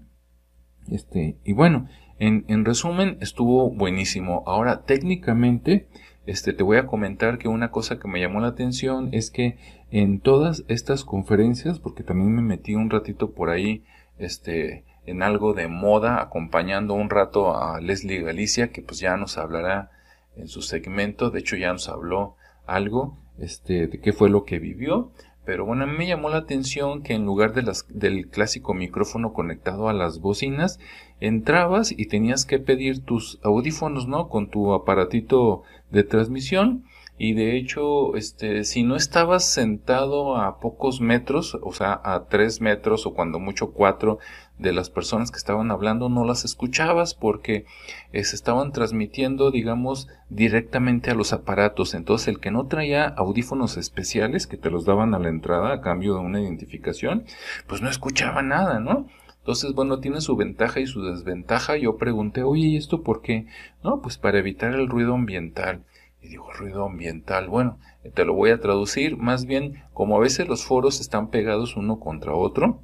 Este, 0.89 1.37
y 1.43 1.53
bueno, 1.53 1.87
en, 2.19 2.45
en 2.47 2.65
resumen, 2.65 3.17
estuvo 3.21 3.69
buenísimo. 3.69 4.43
Ahora, 4.45 4.83
técnicamente, 4.83 5.87
este, 6.25 6.53
te 6.53 6.63
voy 6.63 6.77
a 6.77 6.87
comentar 6.87 7.37
que 7.37 7.47
una 7.47 7.71
cosa 7.71 7.99
que 7.99 8.07
me 8.07 8.19
llamó 8.19 8.39
la 8.39 8.47
atención 8.47 9.09
es 9.11 9.29
que 9.29 9.57
en 9.91 10.19
todas 10.19 10.63
estas 10.67 11.03
conferencias, 11.03 11.79
porque 11.79 12.03
también 12.03 12.33
me 12.33 12.41
metí 12.41 12.75
un 12.75 12.89
ratito 12.89 13.31
por 13.31 13.49
ahí, 13.49 13.83
este, 14.17 14.85
en 15.05 15.21
algo 15.21 15.53
de 15.53 15.67
moda, 15.67 16.21
acompañando 16.21 16.93
un 16.93 17.09
rato 17.09 17.57
a 17.57 17.79
Leslie 17.81 18.21
Galicia, 18.21 18.71
que 18.71 18.81
pues 18.81 18.99
ya 18.99 19.17
nos 19.17 19.37
hablará 19.37 19.91
en 20.35 20.47
su 20.47 20.61
segmento, 20.61 21.29
de 21.29 21.39
hecho 21.39 21.55
ya 21.55 21.73
nos 21.73 21.89
habló 21.89 22.35
algo, 22.65 23.17
este, 23.39 23.87
de 23.87 23.99
qué 23.99 24.13
fue 24.13 24.29
lo 24.29 24.43
que 24.43 24.59
vivió, 24.59 25.11
Pero 25.45 25.65
bueno, 25.65 25.85
me 25.85 26.07
llamó 26.07 26.29
la 26.29 26.37
atención 26.37 27.03
que 27.03 27.13
en 27.13 27.25
lugar 27.25 27.53
de 27.53 27.63
las, 27.63 27.85
del 27.89 28.29
clásico 28.29 28.73
micrófono 28.73 29.33
conectado 29.33 29.89
a 29.89 29.93
las 29.93 30.21
bocinas, 30.21 30.79
entrabas 31.19 31.91
y 31.91 32.05
tenías 32.05 32.45
que 32.45 32.59
pedir 32.59 33.03
tus 33.03 33.39
audífonos, 33.43 34.07
¿no? 34.07 34.29
Con 34.29 34.49
tu 34.49 34.73
aparatito 34.73 35.63
de 35.91 36.03
transmisión. 36.03 36.85
Y 37.17 37.33
de 37.33 37.57
hecho, 37.57 38.15
este, 38.15 38.63
si 38.63 38.83
no 38.83 38.95
estabas 38.95 39.45
sentado 39.45 40.35
a 40.37 40.59
pocos 40.59 40.99
metros, 40.99 41.57
o 41.61 41.71
sea, 41.71 42.01
a 42.03 42.25
tres 42.27 42.59
metros 42.59 43.05
o 43.05 43.13
cuando 43.13 43.39
mucho 43.39 43.71
cuatro 43.71 44.17
de 44.57 44.73
las 44.73 44.89
personas 44.89 45.29
que 45.29 45.37
estaban 45.37 45.71
hablando 45.71 46.09
no 46.09 46.25
las 46.25 46.43
escuchabas 46.45 47.13
porque 47.13 47.65
eh, 48.11 48.23
se 48.23 48.35
estaban 48.35 48.71
transmitiendo, 48.71 49.51
digamos, 49.51 50.07
directamente 50.29 51.11
a 51.11 51.15
los 51.15 51.33
aparatos. 51.33 51.93
Entonces 51.93 52.29
el 52.29 52.39
que 52.39 52.51
no 52.51 52.65
traía 52.65 53.05
audífonos 53.05 53.77
especiales 53.77 54.47
que 54.47 54.57
te 54.57 54.71
los 54.71 54.85
daban 54.85 55.13
a 55.13 55.19
la 55.19 55.29
entrada 55.29 55.71
a 55.71 55.81
cambio 55.81 56.15
de 56.15 56.21
una 56.21 56.41
identificación, 56.41 57.25
pues 57.67 57.81
no 57.81 57.89
escuchaba 57.89 58.41
nada, 58.41 58.79
¿no? 58.79 59.07
Entonces, 59.43 59.73
bueno, 59.73 59.99
tiene 59.99 60.21
su 60.21 60.37
ventaja 60.37 60.79
y 60.79 60.87
su 60.87 61.03
desventaja. 61.03 61.75
Yo 61.75 61.97
pregunté, 61.97 62.43
oye, 62.43 62.67
¿y 62.67 62.77
esto 62.77 63.03
por 63.03 63.21
qué? 63.21 63.45
No, 63.83 64.01
pues 64.01 64.17
para 64.17 64.39
evitar 64.39 64.73
el 64.73 64.87
ruido 64.87 65.15
ambiental. 65.15 65.83
Y 66.23 66.29
digo, 66.29 66.51
ruido 66.53 66.85
ambiental. 66.85 67.49
Bueno, 67.49 67.77
te 68.13 68.23
lo 68.23 68.33
voy 68.33 68.51
a 68.51 68.61
traducir. 68.61 69.17
Más 69.17 69.45
bien, 69.45 69.83
como 69.93 70.15
a 70.15 70.21
veces 70.21 70.47
los 70.47 70.63
foros 70.63 71.01
están 71.01 71.29
pegados 71.29 71.75
uno 71.75 71.99
contra 71.99 72.33
otro, 72.33 72.81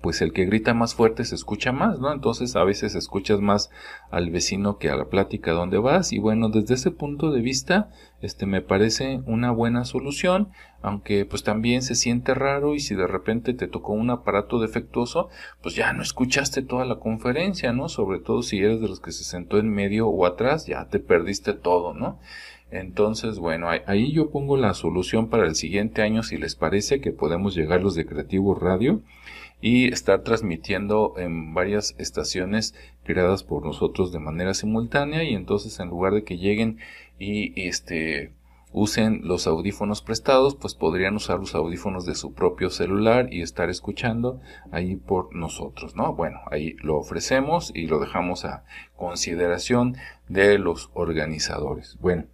pues 0.00 0.20
el 0.20 0.32
que 0.32 0.44
grita 0.44 0.74
más 0.74 0.94
fuerte 0.94 1.24
se 1.24 1.34
escucha 1.34 1.72
más, 1.72 1.98
¿no? 1.98 2.12
Entonces 2.12 2.54
a 2.54 2.64
veces 2.64 2.94
escuchas 2.94 3.40
más 3.40 3.70
al 4.10 4.30
vecino 4.30 4.78
que 4.78 4.90
a 4.90 4.96
la 4.96 5.06
plática 5.06 5.52
donde 5.52 5.78
vas 5.78 6.12
y 6.12 6.18
bueno, 6.18 6.48
desde 6.48 6.74
ese 6.74 6.90
punto 6.90 7.32
de 7.32 7.40
vista, 7.40 7.90
este 8.20 8.46
me 8.46 8.60
parece 8.60 9.20
una 9.26 9.50
buena 9.50 9.84
solución, 9.84 10.50
aunque 10.82 11.24
pues 11.24 11.42
también 11.42 11.82
se 11.82 11.94
siente 11.94 12.34
raro 12.34 12.74
y 12.74 12.80
si 12.80 12.94
de 12.94 13.06
repente 13.06 13.52
te 13.54 13.68
tocó 13.68 13.94
un 13.94 14.10
aparato 14.10 14.60
defectuoso, 14.60 15.28
pues 15.62 15.74
ya 15.74 15.92
no 15.92 16.02
escuchaste 16.02 16.62
toda 16.62 16.84
la 16.84 17.00
conferencia, 17.00 17.72
¿no? 17.72 17.88
Sobre 17.88 18.20
todo 18.20 18.42
si 18.42 18.58
eres 18.58 18.80
de 18.80 18.88
los 18.88 19.00
que 19.00 19.12
se 19.12 19.24
sentó 19.24 19.58
en 19.58 19.70
medio 19.70 20.08
o 20.08 20.26
atrás, 20.26 20.66
ya 20.66 20.88
te 20.88 21.00
perdiste 21.00 21.52
todo, 21.52 21.94
¿no? 21.94 22.20
Entonces, 22.80 23.38
bueno, 23.38 23.68
ahí 23.86 24.12
yo 24.12 24.30
pongo 24.30 24.56
la 24.56 24.74
solución 24.74 25.28
para 25.28 25.46
el 25.46 25.54
siguiente 25.54 26.02
año 26.02 26.22
si 26.22 26.36
les 26.36 26.54
parece 26.54 27.00
que 27.00 27.12
podemos 27.12 27.54
llegar 27.54 27.82
los 27.82 27.94
de 27.94 28.06
Creativo 28.06 28.54
Radio 28.54 29.02
y 29.60 29.92
estar 29.92 30.22
transmitiendo 30.22 31.14
en 31.16 31.54
varias 31.54 31.94
estaciones 31.98 32.74
creadas 33.04 33.42
por 33.42 33.64
nosotros 33.64 34.12
de 34.12 34.18
manera 34.18 34.54
simultánea 34.54 35.24
y 35.24 35.34
entonces 35.34 35.80
en 35.80 35.88
lugar 35.88 36.12
de 36.12 36.24
que 36.24 36.36
lleguen 36.36 36.78
y 37.18 37.58
este 37.60 38.32
usen 38.72 39.22
los 39.24 39.46
audífonos 39.46 40.02
prestados, 40.02 40.54
pues 40.54 40.74
podrían 40.74 41.16
usar 41.16 41.38
los 41.38 41.54
audífonos 41.54 42.04
de 42.04 42.14
su 42.14 42.34
propio 42.34 42.68
celular 42.68 43.32
y 43.32 43.40
estar 43.40 43.70
escuchando 43.70 44.40
ahí 44.70 44.96
por 44.96 45.34
nosotros, 45.34 45.96
¿no? 45.96 46.12
Bueno, 46.14 46.40
ahí 46.50 46.76
lo 46.82 46.98
ofrecemos 46.98 47.72
y 47.74 47.86
lo 47.86 48.00
dejamos 48.00 48.44
a 48.44 48.64
consideración 48.94 49.96
de 50.28 50.58
los 50.58 50.90
organizadores. 50.92 51.96
Bueno, 52.00 52.24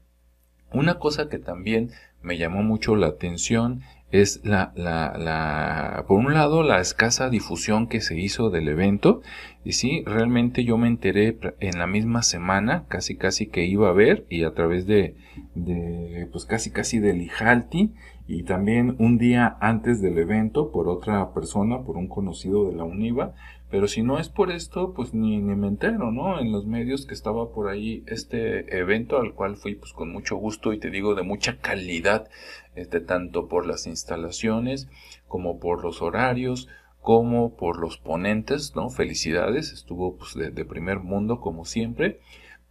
una 0.74 0.98
cosa 0.98 1.28
que 1.28 1.38
también 1.38 1.90
me 2.22 2.38
llamó 2.38 2.62
mucho 2.62 2.96
la 2.96 3.08
atención 3.08 3.82
es 4.12 4.42
la, 4.44 4.72
la, 4.76 5.16
la, 5.18 6.04
por 6.06 6.18
un 6.18 6.34
lado, 6.34 6.62
la 6.62 6.80
escasa 6.80 7.30
difusión 7.30 7.86
que 7.88 8.02
se 8.02 8.20
hizo 8.20 8.50
del 8.50 8.68
evento. 8.68 9.22
Y 9.64 9.72
sí, 9.72 10.02
realmente 10.04 10.64
yo 10.64 10.76
me 10.76 10.86
enteré 10.86 11.38
en 11.60 11.78
la 11.78 11.86
misma 11.86 12.22
semana, 12.22 12.84
casi 12.88 13.16
casi 13.16 13.46
que 13.46 13.64
iba 13.64 13.88
a 13.88 13.92
ver, 13.92 14.26
y 14.28 14.44
a 14.44 14.52
través 14.52 14.86
de, 14.86 15.16
de 15.54 16.28
pues 16.30 16.44
casi 16.44 16.70
casi 16.70 16.98
del 16.98 17.22
Ijalti, 17.22 17.94
y 18.28 18.42
también 18.44 18.96
un 18.98 19.18
día 19.18 19.56
antes 19.60 20.00
del 20.02 20.18
evento 20.18 20.70
por 20.70 20.88
otra 20.88 21.32
persona, 21.32 21.82
por 21.82 21.96
un 21.96 22.06
conocido 22.06 22.68
de 22.70 22.76
la 22.76 22.84
UNIVA, 22.84 23.34
pero 23.72 23.88
si 23.88 24.02
no 24.02 24.18
es 24.18 24.28
por 24.28 24.52
esto, 24.52 24.92
pues 24.92 25.14
ni, 25.14 25.38
ni 25.38 25.54
me 25.54 25.66
entero, 25.66 26.12
¿no? 26.12 26.38
En 26.38 26.52
los 26.52 26.66
medios 26.66 27.06
que 27.06 27.14
estaba 27.14 27.52
por 27.52 27.70
ahí 27.70 28.04
este 28.06 28.76
evento 28.76 29.16
al 29.16 29.32
cual 29.32 29.56
fui 29.56 29.76
pues 29.76 29.94
con 29.94 30.12
mucho 30.12 30.36
gusto 30.36 30.74
y 30.74 30.78
te 30.78 30.90
digo 30.90 31.14
de 31.14 31.22
mucha 31.22 31.56
calidad, 31.56 32.28
este, 32.74 33.00
tanto 33.00 33.48
por 33.48 33.66
las 33.66 33.86
instalaciones 33.86 34.88
como 35.26 35.58
por 35.58 35.82
los 35.82 36.02
horarios, 36.02 36.68
como 37.00 37.56
por 37.56 37.80
los 37.80 37.96
ponentes, 37.96 38.76
¿no? 38.76 38.90
Felicidades, 38.90 39.72
estuvo 39.72 40.18
pues 40.18 40.34
de, 40.34 40.64
primer 40.66 40.98
mundo 41.00 41.40
como 41.40 41.64
siempre, 41.64 42.20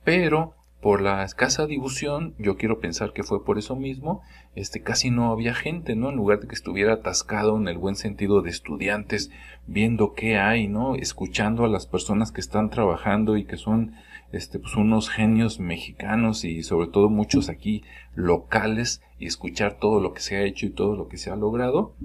pero 0.03 0.53
por 0.81 1.01
la 1.01 1.23
escasa 1.23 1.65
difusión, 1.65 2.35
yo 2.37 2.57
quiero 2.57 2.79
pensar 2.79 3.11
que 3.13 3.23
fue 3.23 3.43
por 3.43 3.57
eso 3.57 3.75
mismo, 3.75 4.21
este 4.55 4.83
casi 4.83 5.09
no 5.09 5.31
había 5.31 5.55
gente, 5.55 5.95
¿no? 5.95 6.09
En 6.09 6.15
lugar 6.15 6.41
de 6.41 6.47
que 6.47 6.55
estuviera 6.55 6.93
atascado 6.93 7.57
en 7.57 7.67
el 7.67 7.79
buen 7.79 7.95
sentido 7.95 8.43
de 8.43 8.51
estudiantes, 8.51 9.31
viendo 9.67 10.13
qué 10.13 10.37
hay, 10.37 10.67
¿no? 10.67 10.95
Escuchando 10.95 11.63
a 11.63 11.69
las 11.69 11.85
personas 11.85 12.31
que 12.31 12.41
están 12.41 12.69
trabajando 12.69 13.37
y 13.37 13.45
que 13.45 13.57
son 13.57 13.95
este 14.31 14.59
pues 14.59 14.75
unos 14.75 15.09
genios 15.09 15.59
mexicanos 15.59 16.45
y 16.45 16.63
sobre 16.63 16.87
todo 16.87 17.09
muchos 17.09 17.49
aquí 17.49 17.83
locales 18.15 19.01
y 19.19 19.25
escuchar 19.27 19.77
todo 19.79 19.99
lo 19.99 20.13
que 20.13 20.21
se 20.21 20.37
ha 20.37 20.43
hecho 20.43 20.65
y 20.65 20.69
todo 20.69 20.95
lo 20.95 21.07
que 21.07 21.17
se 21.17 21.31
ha 21.31 21.35
logrado 21.35 21.95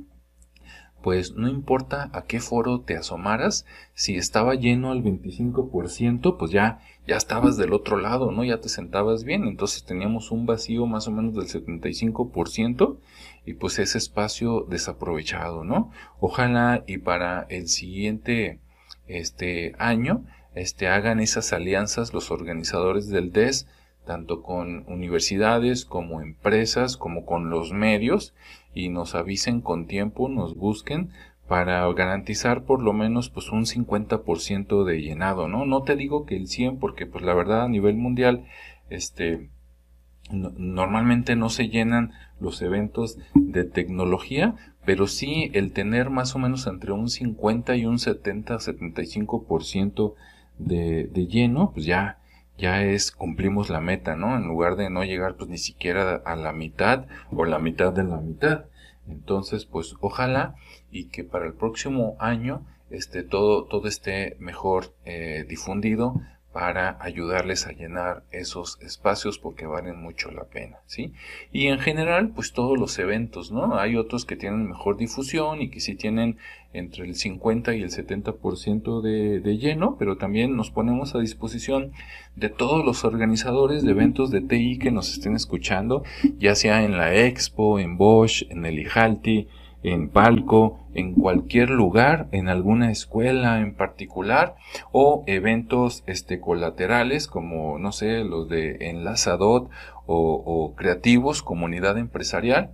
pues 1.07 1.37
no 1.37 1.49
importa 1.49 2.11
a 2.15 2.23
qué 2.23 2.41
foro 2.41 2.81
te 2.81 2.97
asomaras, 2.97 3.65
si 3.95 4.17
estaba 4.17 4.57
lleno 4.57 4.91
al 4.91 5.05
25%, 5.05 6.37
pues 6.37 6.51
ya, 6.51 6.81
ya 7.07 7.15
estabas 7.15 7.57
del 7.57 7.75
otro 7.75 7.97
lado, 7.97 8.33
¿no? 8.33 8.43
Ya 8.43 8.61
te 8.61 8.69
sentabas 8.69 9.23
bien, 9.23 9.45
entonces 9.45 9.85
teníamos 9.85 10.33
un 10.33 10.47
vacío 10.47 10.85
más 10.87 11.07
o 11.07 11.13
menos 11.13 11.37
del 11.37 11.47
75% 11.47 12.97
y 13.47 13.55
pues 13.55 13.79
ese 13.79 13.97
espacio 13.97 14.67
desaprovechado, 14.69 15.65
¿no? 15.65 15.91
Ojalá 16.21 16.83
y 16.87 16.99
para 16.99 17.47
el 17.49 17.69
siguiente 17.69 18.59
este 19.07 19.75
año 19.79 20.25
este 20.55 20.89
hagan 20.89 21.21
esas 21.21 21.53
alianzas 21.53 22.13
los 22.13 22.31
organizadores 22.31 23.09
del 23.09 23.33
DES 23.33 23.69
tanto 24.05 24.43
con 24.43 24.85
universidades 24.89 25.85
como 25.85 26.21
empresas 26.21 26.97
como 26.97 27.25
con 27.25 27.51
los 27.51 27.73
medios 27.73 28.35
y 28.75 28.89
nos 28.89 29.15
avisen 29.15 29.61
con 29.61 29.87
tiempo, 29.87 30.29
nos 30.29 30.57
busquen 30.57 31.11
para 31.49 31.87
garantizar 31.93 32.65
por 32.65 32.83
lo 32.83 32.93
menos 32.93 33.31
pues 33.31 33.51
un 33.51 33.65
50% 33.65 34.85
de 34.85 35.01
llenado, 35.01 35.49
¿no? 35.49 35.65
No 35.65 35.83
te 35.83 35.95
digo 35.97 36.27
que 36.27 36.37
el 36.37 36.49
100 36.49 36.79
porque 36.79 37.07
pues 37.07 37.25
la 37.25 37.35
verdad 37.35 37.63
a 37.63 37.69
nivel 37.69 37.97
mundial 37.97 38.47
este 38.91 39.51
normalmente 40.31 41.37
no 41.37 41.49
se 41.49 41.69
llenan 41.69 42.13
los 42.41 42.61
eventos 42.63 43.19
de 43.35 43.65
tecnología, 43.65 44.55
pero 44.85 45.07
sí 45.07 45.51
el 45.55 45.73
tener 45.73 46.11
más 46.11 46.35
o 46.35 46.39
menos 46.39 46.67
entre 46.67 46.93
un 46.93 47.09
50 47.09 47.77
y 47.77 47.87
un 47.87 47.99
70, 47.99 48.57
75% 48.57 50.15
de, 50.59 51.05
de 51.05 51.27
lleno, 51.27 51.73
pues 51.73 51.87
ya 51.87 52.19
ya 52.59 52.83
es 52.83 53.13
cumplimos 53.13 53.69
la 53.69 53.81
meta, 53.81 54.17
¿no? 54.17 54.37
En 54.37 54.47
lugar 54.47 54.77
de 54.77 54.91
no 54.91 55.05
llegar 55.05 55.37
pues 55.37 55.51
ni 55.51 55.59
siquiera 55.59 56.23
a 56.25 56.37
la 56.37 56.53
mitad 56.53 57.07
o 57.31 57.45
la 57.45 57.59
mitad 57.59 57.93
de 57.93 58.05
la 58.05 58.17
mitad. 58.17 58.65
Entonces, 59.09 59.67
pues 59.67 59.95
ojalá 60.01 60.55
y 60.91 61.09
que 61.09 61.23
para 61.23 61.47
el 61.47 61.55
próximo 61.55 62.17
año 62.19 62.67
este 62.91 63.23
todo 63.23 63.65
todo 63.65 63.89
esté 63.89 64.37
mejor 64.39 64.95
eh, 65.05 65.45
difundido 65.49 66.21
para 66.57 66.97
ayudarles 67.01 67.67
a 67.67 67.73
llenar 67.73 68.23
esos 68.31 68.81
espacios 68.81 69.39
porque 69.39 69.67
valen 69.67 70.01
mucho 70.01 70.31
la 70.31 70.45
pena, 70.45 70.79
¿sí? 70.87 71.13
Y 71.53 71.67
en 71.67 71.79
general, 71.79 72.31
pues 72.31 72.55
todos 72.55 72.79
los 72.79 72.99
eventos, 72.99 73.53
¿no? 73.53 73.79
Hay 73.79 73.95
otros 73.95 74.25
que 74.25 74.37
tienen 74.37 74.67
mejor 74.67 74.97
difusión 74.97 75.61
y 75.61 75.69
que 75.69 75.81
sí 75.81 75.97
tienen 75.97 76.39
entre 76.73 77.05
el 77.05 77.15
50 77.15 77.75
y 77.75 77.83
el 77.83 77.91
70% 77.91 79.03
de, 79.03 79.41
de 79.41 79.59
lleno, 79.59 79.97
pero 79.99 80.17
también 80.17 80.57
nos 80.57 80.71
ponemos 80.71 81.15
a 81.15 81.19
disposición 81.19 81.93
de 82.37 82.49
todos 82.49 82.87
los 82.87 83.05
organizadores 83.05 83.83
de 83.83 83.91
eventos 83.91 84.31
de 84.31 84.41
TI 84.41 84.79
que 84.79 84.91
nos 84.91 85.13
estén 85.13 85.37
escuchando, 85.37 86.05
ya 86.39 86.55
sea 86.55 86.85
en 86.85 86.97
la 86.97 87.15
Expo, 87.15 87.79
en 87.79 87.99
Bosch, 87.99 88.45
en 88.49 88.65
el 88.65 88.79
IJALTI, 88.79 89.49
en 89.83 90.09
palco, 90.09 90.81
en 90.95 91.15
cualquier 91.15 91.71
lugar, 91.71 92.29
en 92.33 92.49
alguna 92.49 92.91
escuela 92.91 93.61
en 93.61 93.75
particular, 93.75 94.57
o 94.93 95.25
eventos 95.27 96.03
este, 96.07 96.41
colaterales 96.41 97.29
como, 97.29 97.79
no 97.79 97.93
sé, 97.93 98.25
los 98.25 98.49
de 98.49 98.89
Enlazadot 98.91 99.71
o, 100.07 100.43
o 100.45 100.75
creativos, 100.75 101.43
comunidad 101.43 101.99
empresarial, 101.99 102.73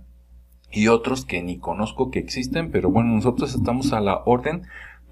y 0.71 0.87
otros 0.87 1.23
que 1.23 1.43
ni 1.43 1.59
conozco 1.59 2.09
que 2.09 2.19
existen, 2.19 2.71
pero 2.71 2.89
bueno, 2.89 3.13
nosotros 3.13 3.53
estamos 3.53 3.93
a 3.93 4.01
la 4.01 4.23
orden 4.25 4.63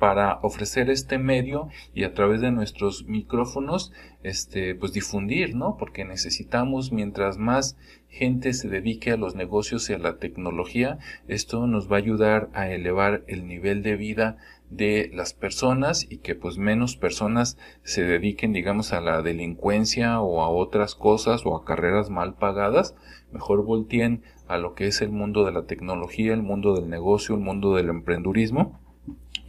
para 0.02 0.40
ofrecer 0.42 0.90
este 0.90 1.20
medio 1.20 1.70
y 1.94 2.06
a 2.06 2.16
través 2.16 2.42
de 2.42 2.50
nuestros 2.50 3.06
micrófonos 3.06 3.94
este 4.24 4.74
pues 4.74 4.94
difundir 4.94 5.56
no 5.56 5.78
porque 5.78 6.06
necesitamos 6.06 6.92
mientras 6.92 7.38
más 7.38 7.78
gente 8.10 8.54
se 8.54 8.68
dedique 8.68 9.12
a 9.12 9.18
los 9.18 9.36
negocios 9.36 9.88
y 9.92 9.94
a 9.94 10.00
la 10.00 10.18
tecnología 10.18 10.98
esto 11.28 11.68
nos 11.68 11.88
va 11.88 11.98
a 11.98 12.00
ayudar 12.00 12.50
a 12.54 12.72
elevar 12.72 13.24
el 13.28 13.46
nivel 13.46 13.84
de 13.84 13.96
vida 13.96 14.38
de 14.72 15.12
las 15.14 15.36
personas 15.36 16.08
y 16.10 16.18
que 16.18 16.34
pues 16.34 16.58
menos 16.58 16.98
personas 16.98 17.60
se 17.84 18.02
dediquen 18.02 18.54
digamos 18.54 18.94
a 18.94 19.02
la 19.02 19.22
delincuencia 19.22 20.20
o 20.20 20.42
a 20.42 20.50
otras 20.50 20.96
cosas 20.96 21.46
o 21.46 21.56
a 21.56 21.64
carreras 21.64 22.10
mal 22.10 22.34
pagadas 22.34 22.96
mejor 23.32 23.64
volteen 23.64 24.24
a 24.48 24.58
lo 24.58 24.74
que 24.74 24.88
es 24.88 25.00
el 25.04 25.12
mundo 25.12 25.46
de 25.46 25.54
la 25.54 25.64
tecnología, 25.64 26.34
el 26.34 26.42
mundo 26.42 26.76
del 26.76 26.90
negocio, 26.90 27.36
el 27.36 27.42
mundo 27.42 27.76
del 27.76 27.88
emprendurismo 27.88 28.81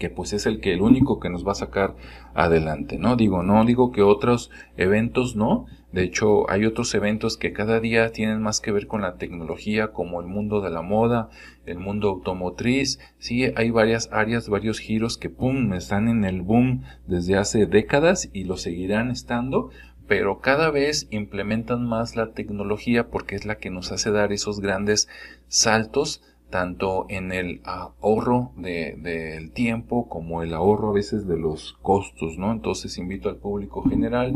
que 0.02 0.10
pues 0.10 0.32
es 0.32 0.46
el 0.46 0.58
que 0.58 0.72
el 0.72 0.82
único 0.82 1.20
que 1.20 1.30
nos 1.30 1.46
va 1.46 1.52
a 1.52 1.54
sacar 1.54 1.94
adelante, 2.34 2.98
¿no? 2.98 3.14
Digo, 3.14 3.44
no 3.44 3.64
digo 3.64 3.92
que 3.92 4.02
otros 4.02 4.50
eventos 4.76 5.36
no, 5.36 5.66
de 5.92 6.02
hecho 6.02 6.50
hay 6.50 6.64
otros 6.64 6.92
eventos 6.96 7.36
que 7.36 7.52
cada 7.52 7.78
día 7.78 8.10
tienen 8.10 8.42
más 8.42 8.60
que 8.60 8.72
ver 8.72 8.88
con 8.88 9.02
la 9.02 9.14
tecnología, 9.14 9.92
como 9.92 10.20
el 10.20 10.26
mundo 10.26 10.60
de 10.60 10.70
la 10.70 10.82
moda, 10.82 11.30
el 11.66 11.78
mundo 11.78 12.08
automotriz, 12.08 12.98
sí, 13.20 13.44
hay 13.54 13.70
varias 13.70 14.08
áreas, 14.10 14.48
varios 14.48 14.80
giros 14.80 15.18
que 15.18 15.30
pum, 15.30 15.72
están 15.72 16.08
en 16.08 16.24
el 16.24 16.42
boom 16.42 16.82
desde 17.06 17.36
hace 17.36 17.66
décadas 17.66 18.28
y 18.32 18.42
lo 18.42 18.56
seguirán 18.56 19.08
estando, 19.08 19.70
pero 20.08 20.40
cada 20.40 20.72
vez 20.72 21.06
implementan 21.12 21.86
más 21.86 22.16
la 22.16 22.32
tecnología 22.32 23.08
porque 23.08 23.36
es 23.36 23.46
la 23.46 23.58
que 23.58 23.70
nos 23.70 23.92
hace 23.92 24.10
dar 24.10 24.32
esos 24.32 24.58
grandes 24.58 25.08
saltos 25.46 26.22
tanto 26.52 27.06
en 27.08 27.32
el 27.32 27.62
ahorro 27.64 28.52
del 28.56 29.50
tiempo 29.52 30.06
como 30.08 30.42
el 30.42 30.52
ahorro 30.52 30.90
a 30.90 30.92
veces 30.92 31.26
de 31.26 31.38
los 31.38 31.78
costos, 31.80 32.36
¿no? 32.36 32.52
Entonces 32.52 32.98
invito 32.98 33.30
al 33.30 33.36
público 33.36 33.82
general 33.88 34.34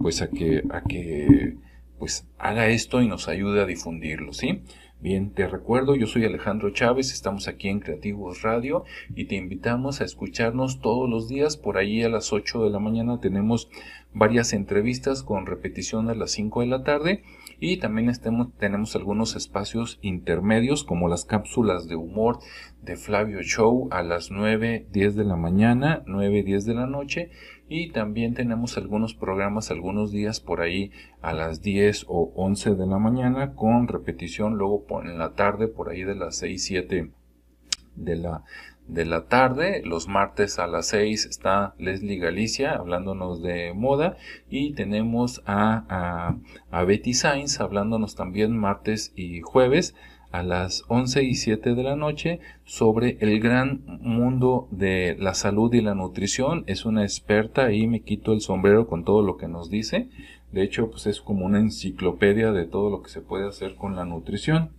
pues 0.00 0.22
a 0.22 0.30
que, 0.30 0.62
a 0.70 0.82
que 0.82 1.56
pues 1.98 2.28
haga 2.38 2.68
esto 2.68 3.02
y 3.02 3.08
nos 3.08 3.26
ayude 3.26 3.60
a 3.60 3.66
difundirlo, 3.66 4.32
¿sí? 4.32 4.62
Bien, 5.00 5.30
te 5.30 5.48
recuerdo, 5.48 5.96
yo 5.96 6.06
soy 6.06 6.24
Alejandro 6.24 6.70
Chávez, 6.70 7.12
estamos 7.12 7.48
aquí 7.48 7.68
en 7.68 7.80
Creativos 7.80 8.42
Radio 8.42 8.84
y 9.14 9.24
te 9.24 9.34
invitamos 9.34 10.00
a 10.00 10.04
escucharnos 10.04 10.80
todos 10.80 11.10
los 11.10 11.28
días. 11.28 11.56
Por 11.56 11.78
ahí 11.78 12.02
a 12.04 12.08
las 12.08 12.32
8 12.32 12.62
de 12.62 12.70
la 12.70 12.78
mañana 12.78 13.20
tenemos 13.20 13.68
varias 14.14 14.52
entrevistas 14.52 15.24
con 15.24 15.46
repetición 15.46 16.08
a 16.10 16.14
las 16.14 16.30
5 16.30 16.60
de 16.60 16.66
la 16.66 16.84
tarde 16.84 17.24
y 17.58 17.78
también 17.78 18.12
tenemos 18.58 18.96
algunos 18.96 19.36
espacios 19.36 19.98
intermedios 20.02 20.84
como 20.84 21.08
las 21.08 21.24
cápsulas 21.24 21.88
de 21.88 21.96
humor 21.96 22.38
de 22.82 22.96
Flavio 22.96 23.42
Show 23.42 23.88
a 23.90 24.02
las 24.02 24.30
9, 24.30 24.86
10 24.92 25.16
de 25.16 25.24
la 25.24 25.36
mañana, 25.36 26.02
9, 26.06 26.42
10 26.42 26.64
de 26.64 26.74
la 26.74 26.86
noche. 26.86 27.30
Y 27.68 27.90
también 27.90 28.34
tenemos 28.34 28.76
algunos 28.76 29.14
programas 29.14 29.70
algunos 29.70 30.12
días 30.12 30.40
por 30.40 30.60
ahí 30.60 30.92
a 31.20 31.32
las 31.32 31.62
10 31.62 32.06
o 32.08 32.32
11 32.36 32.74
de 32.74 32.86
la 32.86 32.98
mañana 32.98 33.54
con 33.54 33.88
repetición 33.88 34.56
luego 34.56 34.86
en 35.02 35.18
la 35.18 35.34
tarde 35.34 35.66
por 35.66 35.88
ahí 35.88 36.04
de 36.04 36.14
las 36.14 36.36
6, 36.36 36.62
7 36.62 37.10
de 37.96 38.16
la, 38.16 38.44
de 38.88 39.04
la 39.04 39.26
tarde. 39.26 39.82
Los 39.84 40.08
martes 40.08 40.58
a 40.58 40.66
las 40.66 40.88
6 40.88 41.26
está 41.26 41.74
Leslie 41.78 42.18
Galicia 42.18 42.74
hablándonos 42.74 43.42
de 43.42 43.72
moda 43.74 44.16
y 44.48 44.72
tenemos 44.72 45.42
a, 45.46 46.36
a, 46.70 46.84
Betty 46.84 47.14
Sainz 47.14 47.60
hablándonos 47.60 48.14
también 48.14 48.56
martes 48.56 49.12
y 49.16 49.40
jueves 49.40 49.94
a 50.32 50.42
las 50.42 50.84
11 50.88 51.22
y 51.22 51.34
7 51.34 51.74
de 51.74 51.82
la 51.82 51.96
noche 51.96 52.40
sobre 52.64 53.16
el 53.20 53.40
gran 53.40 53.82
mundo 53.86 54.68
de 54.70 55.16
la 55.18 55.34
salud 55.34 55.72
y 55.72 55.80
la 55.80 55.94
nutrición. 55.94 56.64
Es 56.66 56.84
una 56.84 57.02
experta 57.02 57.72
y 57.72 57.86
me 57.86 58.00
quito 58.00 58.32
el 58.32 58.40
sombrero 58.40 58.86
con 58.86 59.04
todo 59.04 59.22
lo 59.22 59.36
que 59.36 59.48
nos 59.48 59.70
dice. 59.70 60.08
De 60.52 60.62
hecho, 60.62 60.90
pues 60.90 61.06
es 61.06 61.20
como 61.20 61.46
una 61.46 61.58
enciclopedia 61.58 62.52
de 62.52 62.66
todo 62.66 62.90
lo 62.90 63.02
que 63.02 63.08
se 63.08 63.20
puede 63.20 63.48
hacer 63.48 63.76
con 63.76 63.96
la 63.96 64.04
nutrición. 64.04 64.70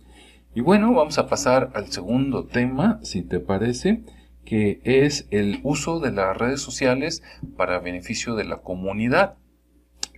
Y 0.58 0.60
bueno, 0.60 0.92
vamos 0.92 1.18
a 1.18 1.28
pasar 1.28 1.70
al 1.74 1.86
segundo 1.92 2.44
tema, 2.44 2.98
si 3.04 3.22
te 3.22 3.38
parece, 3.38 4.02
que 4.44 4.80
es 4.82 5.28
el 5.30 5.60
uso 5.62 6.00
de 6.00 6.10
las 6.10 6.36
redes 6.36 6.60
sociales 6.60 7.22
para 7.56 7.78
beneficio 7.78 8.34
de 8.34 8.42
la 8.42 8.56
comunidad. 8.56 9.36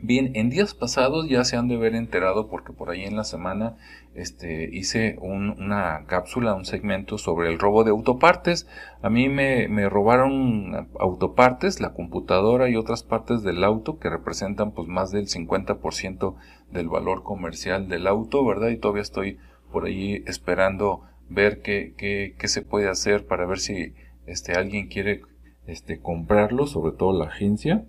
Bien, 0.00 0.30
en 0.34 0.48
días 0.48 0.72
pasados 0.72 1.28
ya 1.28 1.44
se 1.44 1.58
han 1.58 1.68
de 1.68 1.74
haber 1.74 1.94
enterado 1.94 2.48
porque 2.48 2.72
por 2.72 2.88
ahí 2.88 3.02
en 3.02 3.16
la 3.16 3.24
semana 3.24 3.76
este, 4.14 4.70
hice 4.72 5.18
una 5.20 6.06
cápsula, 6.06 6.54
un 6.54 6.64
segmento 6.64 7.18
sobre 7.18 7.50
el 7.50 7.58
robo 7.58 7.84
de 7.84 7.90
autopartes. 7.90 8.66
A 9.02 9.10
mí 9.10 9.28
me, 9.28 9.68
me, 9.68 9.90
robaron 9.90 10.88
autopartes, 10.98 11.82
la 11.82 11.92
computadora 11.92 12.70
y 12.70 12.76
otras 12.76 13.02
partes 13.02 13.42
del 13.42 13.62
auto 13.62 13.98
que 13.98 14.08
representan 14.08 14.72
pues 14.72 14.88
más 14.88 15.10
del 15.10 15.26
50% 15.26 16.34
del 16.72 16.88
valor 16.88 17.24
comercial 17.24 17.88
del 17.88 18.06
auto, 18.06 18.42
¿verdad? 18.42 18.68
Y 18.68 18.78
todavía 18.78 19.02
estoy 19.02 19.36
por 19.70 19.86
ahí 19.86 20.22
esperando 20.26 21.02
ver 21.28 21.62
qué, 21.62 21.94
qué, 21.96 22.34
qué 22.38 22.48
se 22.48 22.62
puede 22.62 22.88
hacer 22.88 23.26
para 23.26 23.46
ver 23.46 23.58
si 23.58 23.94
este, 24.26 24.52
alguien 24.52 24.88
quiere 24.88 25.22
este, 25.66 26.00
comprarlo, 26.00 26.66
sobre 26.66 26.96
todo 26.96 27.18
la 27.18 27.26
agencia. 27.26 27.84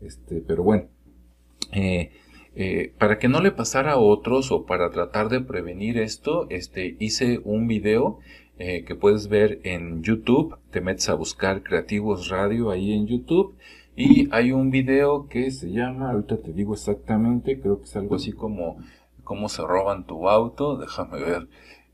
Este, 0.00 0.42
pero 0.46 0.62
bueno, 0.62 0.88
eh, 1.72 2.10
eh, 2.56 2.92
para 2.98 3.18
que 3.18 3.28
no 3.28 3.40
le 3.40 3.50
pasara 3.50 3.92
a 3.92 3.98
otros 3.98 4.52
o 4.52 4.66
para 4.66 4.90
tratar 4.90 5.28
de 5.28 5.40
prevenir 5.40 5.98
esto, 5.98 6.46
este, 6.50 6.96
hice 6.98 7.40
un 7.44 7.66
video 7.66 8.18
eh, 8.58 8.84
que 8.84 8.94
puedes 8.94 9.28
ver 9.28 9.60
en 9.64 10.02
YouTube. 10.02 10.56
Te 10.70 10.80
metes 10.80 11.08
a 11.08 11.14
buscar 11.14 11.62
Creativos 11.62 12.28
Radio 12.28 12.70
ahí 12.70 12.92
en 12.92 13.06
YouTube. 13.06 13.56
Y 13.96 14.28
hay 14.32 14.52
un 14.52 14.70
video 14.70 15.28
que 15.28 15.50
se 15.52 15.70
llama, 15.70 16.10
ahorita 16.10 16.38
te 16.38 16.52
digo 16.52 16.74
exactamente, 16.74 17.60
creo 17.60 17.78
que 17.78 17.84
es 17.84 17.94
algo 17.94 18.16
así 18.16 18.32
como 18.32 18.78
cómo 19.24 19.48
se 19.48 19.62
roban 19.62 20.06
tu 20.06 20.28
auto, 20.28 20.76
déjame 20.76 21.20
ver, 21.20 21.48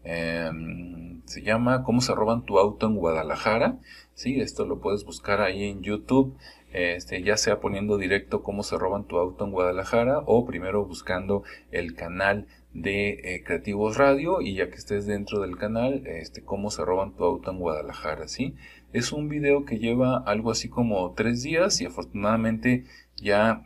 em, 0.04 1.22
se 1.26 1.42
llama 1.42 1.82
cómo 1.84 2.00
se 2.00 2.14
roban 2.14 2.44
tu 2.44 2.58
auto 2.58 2.86
en 2.86 2.96
Guadalajara, 2.96 3.78
sí, 4.14 4.40
esto 4.40 4.66
lo 4.66 4.80
puedes 4.80 5.04
buscar 5.04 5.40
ahí 5.40 5.64
en 5.64 5.82
YouTube, 5.82 6.36
este, 6.72 7.22
ya 7.22 7.36
sea 7.36 7.60
poniendo 7.60 7.98
directo 7.98 8.42
cómo 8.42 8.62
se 8.62 8.78
roban 8.78 9.04
tu 9.04 9.18
auto 9.18 9.44
en 9.44 9.50
Guadalajara 9.52 10.20
o 10.26 10.46
primero 10.46 10.84
buscando 10.84 11.42
el 11.72 11.94
canal 11.94 12.46
de 12.72 13.10
eh, 13.24 13.42
Creativos 13.44 13.96
Radio 13.96 14.40
y 14.40 14.54
ya 14.54 14.68
que 14.70 14.76
estés 14.76 15.06
dentro 15.06 15.40
del 15.40 15.56
canal, 15.56 16.06
este, 16.06 16.44
cómo 16.44 16.70
se 16.70 16.84
roban 16.84 17.12
tu 17.16 17.24
auto 17.24 17.50
en 17.50 17.58
Guadalajara, 17.58 18.28
¿sí? 18.28 18.54
Es 18.92 19.12
un 19.12 19.28
video 19.28 19.64
que 19.64 19.78
lleva 19.78 20.18
algo 20.18 20.50
así 20.50 20.68
como 20.68 21.12
tres 21.14 21.42
días 21.42 21.80
y 21.80 21.86
afortunadamente 21.86 22.84
ya 23.16 23.62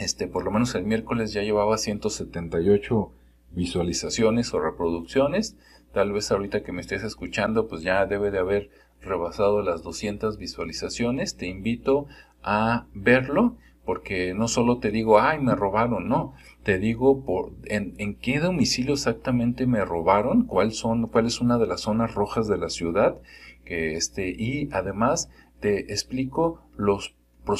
este, 0.00 0.26
por 0.26 0.44
lo 0.44 0.50
menos 0.50 0.74
el 0.74 0.84
miércoles 0.84 1.32
ya 1.32 1.42
llevaba 1.42 1.78
178 1.78 3.12
visualizaciones 3.50 4.52
o 4.52 4.60
reproducciones. 4.60 5.56
Tal 5.92 6.12
vez 6.12 6.30
ahorita 6.30 6.62
que 6.62 6.72
me 6.72 6.80
estés 6.80 7.04
escuchando, 7.04 7.68
pues 7.68 7.82
ya 7.82 8.06
debe 8.06 8.30
de 8.30 8.38
haber 8.38 8.70
rebasado 9.00 9.62
las 9.62 9.82
200 9.82 10.38
visualizaciones. 10.38 11.36
Te 11.36 11.46
invito 11.46 12.06
a 12.42 12.86
verlo 12.94 13.56
porque 13.84 14.34
no 14.34 14.48
solo 14.48 14.78
te 14.78 14.90
digo, 14.90 15.20
ay, 15.20 15.40
me 15.40 15.54
robaron, 15.54 16.08
no, 16.08 16.34
te 16.62 16.78
digo 16.78 17.22
por, 17.24 17.52
en, 17.64 17.94
en 17.98 18.14
qué 18.14 18.40
domicilio 18.40 18.94
exactamente 18.94 19.66
me 19.66 19.84
robaron, 19.84 20.46
cuál 20.46 20.72
son, 20.72 21.06
cuál 21.08 21.26
es 21.26 21.40
una 21.40 21.58
de 21.58 21.66
las 21.66 21.82
zonas 21.82 22.14
rojas 22.14 22.48
de 22.48 22.56
la 22.56 22.70
ciudad, 22.70 23.18
que 23.64 23.96
este, 23.96 24.30
y 24.30 24.70
además 24.72 25.30
te 25.60 25.92
explico 25.92 26.62
los 26.76 27.14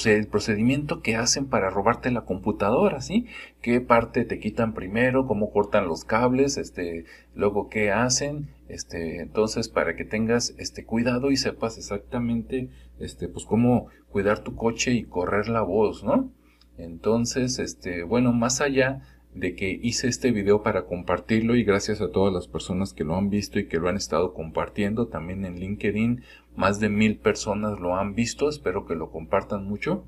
el 0.07 0.27
procedimiento 0.27 1.01
que 1.03 1.17
hacen 1.17 1.47
para 1.47 1.71
robarte 1.71 2.11
la 2.11 2.23
computadora, 2.23 3.01
¿sí? 3.01 3.27
¿Qué 3.61 3.81
parte 3.81 4.25
te 4.25 4.39
quitan 4.39 4.75
primero? 4.75 5.27
¿Cómo 5.27 5.51
cortan 5.51 5.87
los 5.87 6.05
cables? 6.05 6.57
Este, 6.57 7.05
luego 7.35 7.69
qué 7.69 7.91
hacen? 7.91 8.49
Este, 8.69 9.21
entonces 9.21 9.69
para 9.69 9.95
que 9.95 10.05
tengas 10.05 10.55
este 10.59 10.85
cuidado 10.85 11.31
y 11.31 11.37
sepas 11.37 11.77
exactamente 11.77 12.71
este 12.99 13.29
pues 13.29 13.45
cómo 13.45 13.89
cuidar 14.09 14.41
tu 14.41 14.57
coche 14.57 14.93
y 14.93 15.05
correr 15.05 15.49
la 15.49 15.63
voz, 15.63 16.03
¿no? 16.03 16.31
Entonces, 16.77 17.59
este, 17.59 18.03
bueno, 18.03 18.33
más 18.33 18.61
allá 18.61 19.03
de 19.35 19.57
que 19.57 19.79
hice 19.83 20.09
este 20.09 20.31
video 20.31 20.63
para 20.63 20.87
compartirlo 20.87 21.57
y 21.57 21.65
gracias 21.65 22.01
a 22.01 22.11
todas 22.11 22.33
las 22.33 22.47
personas 22.47 22.93
que 22.93 23.05
lo 23.05 23.17
han 23.17 23.31
visto 23.31 23.59
y 23.59 23.67
que 23.67 23.79
lo 23.79 23.89
han 23.89 23.97
estado 23.97 24.33
compartiendo 24.33 25.09
también 25.09 25.45
en 25.45 25.59
LinkedIn 25.59 26.23
más 26.57 26.81
de 26.81 26.89
mil 26.89 27.19
personas 27.19 27.81
lo 27.81 27.97
han 27.97 28.15
visto 28.15 28.49
espero 28.49 28.87
que 28.87 28.95
lo 28.95 29.11
compartan 29.11 29.65
mucho 29.67 30.07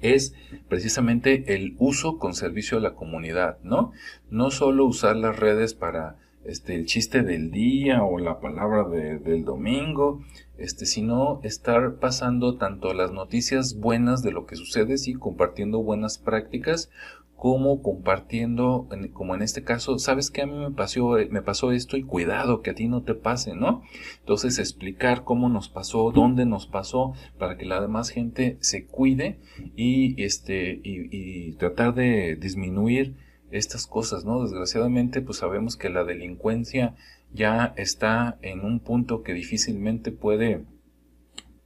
es 0.00 0.34
precisamente 0.68 1.54
el 1.54 1.74
uso 1.78 2.18
con 2.18 2.34
servicio 2.34 2.78
a 2.78 2.80
la 2.82 2.94
comunidad 2.94 3.58
no 3.62 3.92
no 4.30 4.50
solo 4.50 4.84
usar 4.84 5.16
las 5.16 5.38
redes 5.38 5.74
para 5.74 6.16
este 6.44 6.74
el 6.74 6.86
chiste 6.86 7.22
del 7.22 7.50
día 7.50 8.02
o 8.04 8.18
la 8.18 8.40
palabra 8.40 8.84
del 8.84 9.44
domingo 9.44 10.22
este 10.58 10.86
sino 10.86 11.40
estar 11.42 11.96
pasando 11.96 12.56
tanto 12.56 12.94
las 12.94 13.10
noticias 13.12 13.78
buenas 13.78 14.22
de 14.22 14.32
lo 14.32 14.46
que 14.46 14.56
sucede 14.56 14.98
sí 14.98 15.14
compartiendo 15.14 15.82
buenas 15.82 16.18
prácticas 16.18 16.90
como 17.36 17.82
compartiendo, 17.82 18.88
como 19.12 19.34
en 19.34 19.42
este 19.42 19.62
caso, 19.62 19.98
sabes 19.98 20.30
que 20.30 20.42
a 20.42 20.46
mí 20.46 20.54
me 20.54 20.70
pasó, 20.70 21.16
me 21.30 21.42
pasó 21.42 21.70
esto 21.70 21.98
y 21.98 22.02
cuidado 22.02 22.62
que 22.62 22.70
a 22.70 22.74
ti 22.74 22.88
no 22.88 23.02
te 23.02 23.14
pase, 23.14 23.54
¿no? 23.54 23.82
Entonces 24.20 24.58
explicar 24.58 25.22
cómo 25.22 25.50
nos 25.50 25.68
pasó, 25.68 26.10
dónde 26.12 26.46
nos 26.46 26.66
pasó, 26.66 27.12
para 27.38 27.58
que 27.58 27.66
la 27.66 27.80
demás 27.80 28.08
gente 28.08 28.56
se 28.60 28.86
cuide 28.86 29.38
y 29.76 30.22
este 30.22 30.80
y, 30.82 31.08
y 31.10 31.52
tratar 31.52 31.94
de 31.94 32.36
disminuir 32.36 33.16
estas 33.50 33.86
cosas, 33.86 34.24
¿no? 34.24 34.42
Desgraciadamente, 34.42 35.20
pues 35.20 35.38
sabemos 35.38 35.76
que 35.76 35.90
la 35.90 36.04
delincuencia 36.04 36.94
ya 37.34 37.74
está 37.76 38.38
en 38.40 38.64
un 38.64 38.80
punto 38.80 39.22
que 39.22 39.34
difícilmente 39.34 40.10
puede 40.10 40.64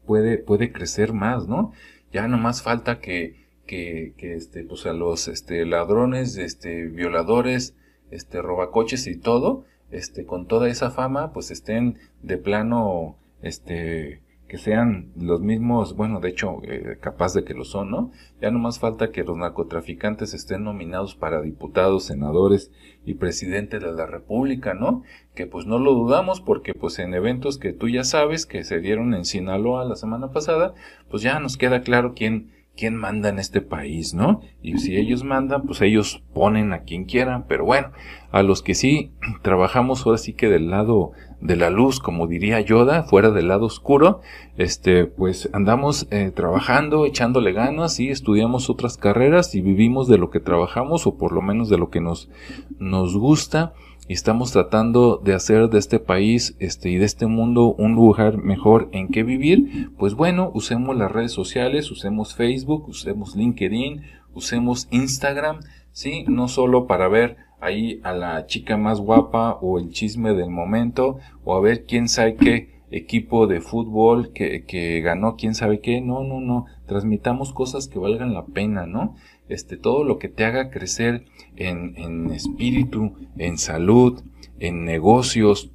puede 0.05 0.39
puede 0.39 0.73
crecer 0.73 1.13
más, 1.13 1.47
¿no? 1.47 1.73
Ya 2.13 2.27
no 2.27 2.39
más 2.39 2.61
falta 2.61 2.99
que 2.99 3.50
que, 3.71 4.15
que 4.17 4.35
este, 4.35 4.65
pues 4.65 4.85
a 4.87 4.93
los 4.93 5.29
este, 5.29 5.65
ladrones, 5.65 6.37
este, 6.39 6.87
violadores, 6.87 7.77
este, 8.11 8.43
robacoches 8.43 9.07
y 9.07 9.17
todo, 9.17 9.65
este, 9.93 10.27
con 10.27 10.49
toda 10.49 10.69
esa 10.69 10.91
fama, 10.91 11.33
pues 11.33 11.53
estén 11.53 11.97
de 12.21 12.37
plano, 12.37 13.17
este, 13.43 14.23
que 14.49 14.59
sean 14.59 15.13
los 15.15 15.41
mismos, 15.41 15.95
bueno, 15.95 16.19
de 16.19 16.31
hecho, 16.31 16.61
eh, 16.65 16.99
capaz 17.01 17.33
de 17.33 17.45
que 17.45 17.55
lo 17.55 17.63
son, 17.63 17.93
¿no? 17.93 18.11
Ya 18.41 18.51
no 18.51 18.59
más 18.59 18.81
falta 18.81 19.13
que 19.13 19.23
los 19.23 19.37
narcotraficantes 19.37 20.35
estén 20.35 20.65
nominados 20.65 21.15
para 21.15 21.41
diputados, 21.41 22.03
senadores 22.03 22.73
y 23.07 23.15
presidente 23.15 23.79
de 23.79 23.93
la 23.93 24.07
República, 24.07 24.75
¿no? 24.75 25.05
Que 25.37 25.47
pues 25.47 25.67
no 25.67 25.79
lo 25.79 25.95
dudamos 25.95 26.41
porque 26.41 26.75
pues 26.75 26.99
en 26.99 27.15
eventos 27.15 27.57
que 27.57 27.73
tú 27.73 27.89
ya 27.89 28.03
sabes 28.03 28.47
que 28.47 28.65
se 28.65 28.81
dieron 28.81 29.15
en 29.15 29.25
Sinaloa 29.25 29.85
la 29.85 29.95
semana 29.95 30.33
pasada, 30.33 30.75
pues 31.09 31.23
ya 31.23 31.39
nos 31.39 31.57
queda 31.57 31.83
claro 31.83 32.15
quién 32.17 32.51
quién 32.81 32.97
manda 32.97 33.29
en 33.29 33.39
este 33.39 33.61
país, 33.61 34.15
¿no? 34.15 34.41
Y 34.63 34.79
si 34.79 34.97
ellos 34.97 35.23
mandan, 35.23 35.65
pues 35.65 35.83
ellos 35.83 36.23
ponen 36.33 36.73
a 36.73 36.85
quien 36.85 37.05
quieran, 37.05 37.45
pero 37.47 37.67
bueno, 37.67 37.89
a 38.33 38.43
los 38.43 38.63
que 38.63 38.75
sí 38.75 39.13
trabajamos 39.43 40.07
ahora 40.07 40.17
sí 40.17 40.33
que 40.33 40.49
del 40.49 40.71
lado 40.71 41.13
de 41.43 41.57
la 41.57 41.69
luz, 41.69 42.01
como 42.01 42.27
diría 42.27 42.59
Yoda, 42.63 43.03
fuera 43.03 43.31
del 43.31 43.49
lado 43.49 43.67
oscuro, 43.67 44.23
este, 44.57 45.05
pues 45.05 45.51
andamos 45.53 46.09
eh, 46.11 46.33
trabajando, 46.35 47.05
echándole 47.05 47.53
ganas 47.53 48.01
y 48.01 48.09
estudiamos 48.09 48.71
otras 48.71 48.97
carreras 48.97 49.55
y 49.55 49.61
vivimos 49.61 50.09
de 50.09 50.17
lo 50.17 50.31
que 50.31 50.41
trabajamos 50.41 51.07
o 51.07 51.19
por 51.19 51.33
lo 51.33 51.43
menos 51.43 51.69
de 51.69 51.77
lo 51.77 51.91
que 51.91 52.01
nos, 52.01 52.31
nos 52.79 53.15
gusta 53.15 53.75
y 54.11 54.15
estamos 54.15 54.51
tratando 54.51 55.19
de 55.19 55.35
hacer 55.35 55.69
de 55.69 55.79
este 55.79 56.01
país 56.01 56.57
este, 56.59 56.91
y 56.91 56.97
de 56.97 57.05
este 57.05 57.27
mundo 57.29 57.77
un 57.79 57.95
lugar 57.95 58.39
mejor 58.39 58.89
en 58.91 59.07
que 59.07 59.23
vivir, 59.23 59.93
pues 59.99 60.15
bueno, 60.15 60.51
usemos 60.53 60.97
las 60.97 61.13
redes 61.13 61.31
sociales, 61.31 61.93
usemos 61.93 62.35
Facebook, 62.35 62.89
usemos 62.89 63.37
LinkedIn, 63.37 64.03
usemos 64.35 64.89
Instagram, 64.91 65.61
sí, 65.93 66.25
no 66.27 66.49
solo 66.49 66.89
para 66.89 67.07
ver 67.07 67.37
ahí 67.61 68.01
a 68.03 68.13
la 68.13 68.47
chica 68.47 68.77
más 68.77 68.99
guapa 68.99 69.57
o 69.63 69.79
el 69.79 69.91
chisme 69.91 70.35
del 70.35 70.51
momento 70.51 71.19
o 71.45 71.55
a 71.55 71.61
ver 71.61 71.85
quién 71.85 72.09
sabe 72.09 72.35
qué 72.35 72.81
equipo 72.91 73.47
de 73.47 73.61
fútbol 73.61 74.33
que, 74.33 74.65
que 74.65 75.01
ganó 75.01 75.37
quién 75.37 75.55
sabe 75.55 75.81
qué. 75.81 76.01
No, 76.01 76.25
no, 76.25 76.41
no. 76.41 76.67
Transmitamos 76.87 77.53
cosas 77.53 77.87
que 77.89 77.99
valgan 77.99 78.35
la 78.35 78.45
pena, 78.45 78.87
¿no? 78.87 79.15
Este, 79.51 79.77
todo 79.77 80.05
lo 80.05 80.19
que 80.19 80.29
te 80.29 80.45
haga 80.45 80.71
crecer 80.71 81.25
en, 81.57 82.31
espíritu, 82.31 83.17
en 83.37 83.59
salud, 83.59 84.23
en 84.61 84.85
negocios, 84.85 85.73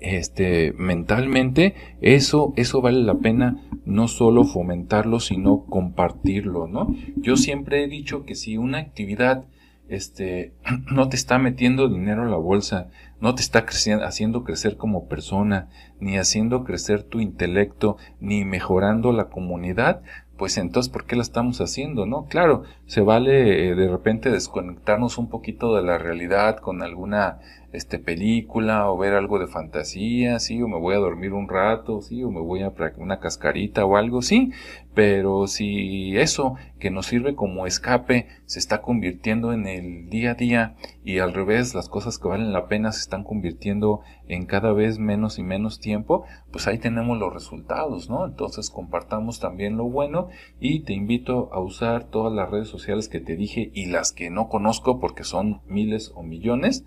este, 0.00 0.72
mentalmente, 0.72 1.74
eso, 2.00 2.52
eso 2.56 2.80
vale 2.82 3.02
la 3.02 3.14
pena 3.14 3.62
no 3.84 4.08
solo 4.08 4.42
fomentarlo, 4.42 5.20
sino 5.20 5.64
compartirlo, 5.64 6.66
¿no? 6.66 6.92
Yo 7.16 7.36
siempre 7.36 7.84
he 7.84 7.88
dicho 7.88 8.24
que 8.24 8.34
si 8.34 8.56
una 8.56 8.78
actividad 8.78 9.46
este, 9.88 10.54
no 10.90 11.08
te 11.08 11.16
está 11.16 11.38
metiendo 11.38 11.88
dinero 11.88 12.22
a 12.22 12.28
la 12.28 12.36
bolsa, 12.36 12.88
no 13.20 13.34
te 13.34 13.42
está 13.42 13.64
haciendo 14.04 14.42
crecer 14.42 14.76
como 14.76 15.06
persona, 15.06 15.68
ni 16.00 16.16
haciendo 16.18 16.64
crecer 16.64 17.04
tu 17.04 17.20
intelecto, 17.20 17.96
ni 18.18 18.44
mejorando 18.44 19.12
la 19.12 19.26
comunidad, 19.28 20.02
pues 20.42 20.58
entonces, 20.58 20.92
¿por 20.92 21.04
qué 21.04 21.14
la 21.14 21.22
estamos 21.22 21.60
haciendo? 21.60 22.04
¿No? 22.04 22.26
Claro, 22.26 22.64
se 22.86 23.00
vale 23.00 23.68
eh, 23.68 23.76
de 23.76 23.86
repente 23.86 24.28
desconectarnos 24.28 25.16
un 25.16 25.28
poquito 25.28 25.76
de 25.76 25.82
la 25.82 25.98
realidad 25.98 26.56
con 26.56 26.82
alguna 26.82 27.38
este, 27.72 27.98
película 27.98 28.90
o 28.90 28.98
ver 28.98 29.14
algo 29.14 29.38
de 29.38 29.46
fantasía, 29.46 30.38
sí, 30.38 30.60
o 30.62 30.68
me 30.68 30.78
voy 30.78 30.94
a 30.94 30.98
dormir 30.98 31.32
un 31.32 31.48
rato, 31.48 32.02
sí, 32.02 32.22
o 32.22 32.30
me 32.30 32.40
voy 32.40 32.62
a 32.62 32.72
una 32.98 33.20
cascarita 33.20 33.84
o 33.84 33.96
algo, 33.96 34.22
sí, 34.22 34.52
pero 34.94 35.46
si 35.46 36.16
eso 36.18 36.56
que 36.78 36.90
nos 36.90 37.06
sirve 37.06 37.34
como 37.34 37.66
escape 37.66 38.26
se 38.44 38.58
está 38.58 38.82
convirtiendo 38.82 39.52
en 39.52 39.66
el 39.66 40.10
día 40.10 40.32
a 40.32 40.34
día 40.34 40.76
y 41.04 41.18
al 41.18 41.32
revés 41.32 41.74
las 41.74 41.88
cosas 41.88 42.18
que 42.18 42.28
valen 42.28 42.52
la 42.52 42.66
pena 42.66 42.92
se 42.92 43.00
están 43.00 43.24
convirtiendo 43.24 44.00
en 44.28 44.46
cada 44.46 44.72
vez 44.72 44.98
menos 44.98 45.38
y 45.38 45.42
menos 45.42 45.80
tiempo, 45.80 46.24
pues 46.50 46.66
ahí 46.66 46.78
tenemos 46.78 47.18
los 47.18 47.32
resultados, 47.32 48.10
¿no? 48.10 48.26
Entonces 48.26 48.70
compartamos 48.70 49.40
también 49.40 49.76
lo 49.76 49.84
bueno 49.84 50.28
y 50.60 50.80
te 50.80 50.92
invito 50.92 51.50
a 51.52 51.60
usar 51.60 52.04
todas 52.04 52.32
las 52.32 52.50
redes 52.50 52.68
sociales 52.68 53.08
que 53.08 53.20
te 53.20 53.36
dije 53.36 53.70
y 53.74 53.86
las 53.86 54.12
que 54.12 54.30
no 54.30 54.48
conozco 54.48 55.00
porque 55.00 55.24
son 55.24 55.62
miles 55.66 56.12
o 56.14 56.22
millones 56.22 56.84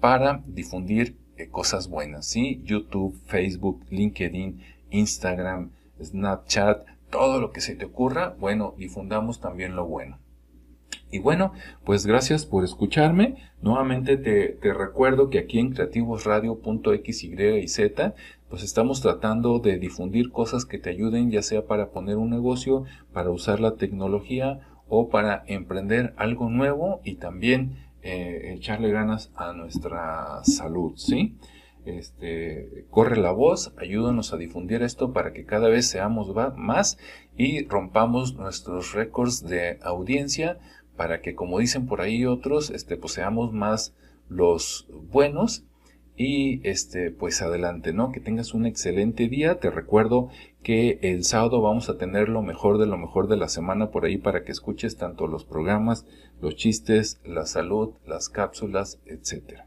para 0.00 0.42
difundir 0.46 1.16
eh, 1.36 1.48
cosas 1.48 1.88
buenas, 1.88 2.26
¿sí? 2.26 2.62
YouTube, 2.64 3.20
Facebook, 3.26 3.84
LinkedIn, 3.90 4.60
Instagram, 4.90 5.70
Snapchat, 6.02 6.86
todo 7.10 7.40
lo 7.40 7.50
que 7.52 7.60
se 7.60 7.76
te 7.76 7.84
ocurra, 7.84 8.34
bueno, 8.38 8.74
difundamos 8.78 9.40
también 9.40 9.76
lo 9.76 9.86
bueno. 9.86 10.18
Y 11.12 11.18
bueno, 11.18 11.52
pues 11.84 12.06
gracias 12.06 12.46
por 12.46 12.62
escucharme. 12.62 13.36
Nuevamente 13.62 14.16
te, 14.16 14.48
te 14.48 14.72
recuerdo 14.72 15.28
que 15.28 15.40
aquí 15.40 15.58
en 15.58 15.72
creativosradio.x, 15.72 17.24
y 17.24 17.68
z, 17.68 18.14
pues 18.48 18.62
estamos 18.62 19.00
tratando 19.00 19.58
de 19.58 19.78
difundir 19.78 20.30
cosas 20.30 20.64
que 20.64 20.78
te 20.78 20.90
ayuden, 20.90 21.30
ya 21.30 21.42
sea 21.42 21.66
para 21.66 21.90
poner 21.90 22.16
un 22.16 22.30
negocio, 22.30 22.84
para 23.12 23.30
usar 23.30 23.58
la 23.60 23.74
tecnología 23.74 24.60
o 24.88 25.08
para 25.08 25.44
emprender 25.46 26.14
algo 26.16 26.48
nuevo 26.48 27.00
y 27.04 27.14
también 27.14 27.89
eh, 28.02 28.54
echarle 28.56 28.90
ganas 28.90 29.30
a 29.34 29.52
nuestra 29.52 30.42
salud, 30.44 30.92
¿sí? 30.96 31.36
Este, 31.84 32.84
corre 32.90 33.16
la 33.16 33.32
voz, 33.32 33.72
ayúdanos 33.78 34.32
a 34.32 34.36
difundir 34.36 34.82
esto 34.82 35.12
para 35.12 35.32
que 35.32 35.46
cada 35.46 35.68
vez 35.68 35.88
seamos 35.88 36.34
más 36.56 36.98
y 37.36 37.66
rompamos 37.66 38.34
nuestros 38.34 38.92
récords 38.92 39.42
de 39.42 39.78
audiencia 39.82 40.58
para 40.96 41.22
que, 41.22 41.34
como 41.34 41.58
dicen 41.58 41.86
por 41.86 42.02
ahí 42.02 42.26
otros, 42.26 42.70
este, 42.70 42.98
pues 42.98 43.14
seamos 43.14 43.52
más 43.52 43.94
los 44.28 44.86
buenos 45.10 45.64
y 46.22 46.60
este, 46.68 47.10
pues 47.10 47.40
adelante, 47.40 47.94
¿no? 47.94 48.12
Que 48.12 48.20
tengas 48.20 48.52
un 48.52 48.66
excelente 48.66 49.26
día. 49.26 49.58
Te 49.58 49.70
recuerdo 49.70 50.28
que 50.62 50.98
el 51.00 51.24
sábado 51.24 51.62
vamos 51.62 51.88
a 51.88 51.96
tener 51.96 52.28
lo 52.28 52.42
mejor 52.42 52.76
de 52.76 52.84
lo 52.84 52.98
mejor 52.98 53.26
de 53.26 53.38
la 53.38 53.48
semana 53.48 53.90
por 53.90 54.04
ahí 54.04 54.18
para 54.18 54.44
que 54.44 54.52
escuches 54.52 54.98
tanto 54.98 55.26
los 55.26 55.46
programas, 55.46 56.04
los 56.42 56.56
chistes, 56.56 57.22
la 57.24 57.46
salud, 57.46 57.94
las 58.06 58.28
cápsulas, 58.28 59.00
etcétera. 59.06 59.66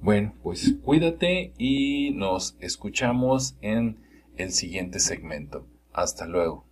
Bueno, 0.00 0.32
pues 0.44 0.76
cuídate 0.84 1.54
y 1.58 2.12
nos 2.12 2.56
escuchamos 2.60 3.56
en 3.60 3.98
el 4.36 4.52
siguiente 4.52 5.00
segmento. 5.00 5.66
Hasta 5.92 6.24
luego. 6.28 6.66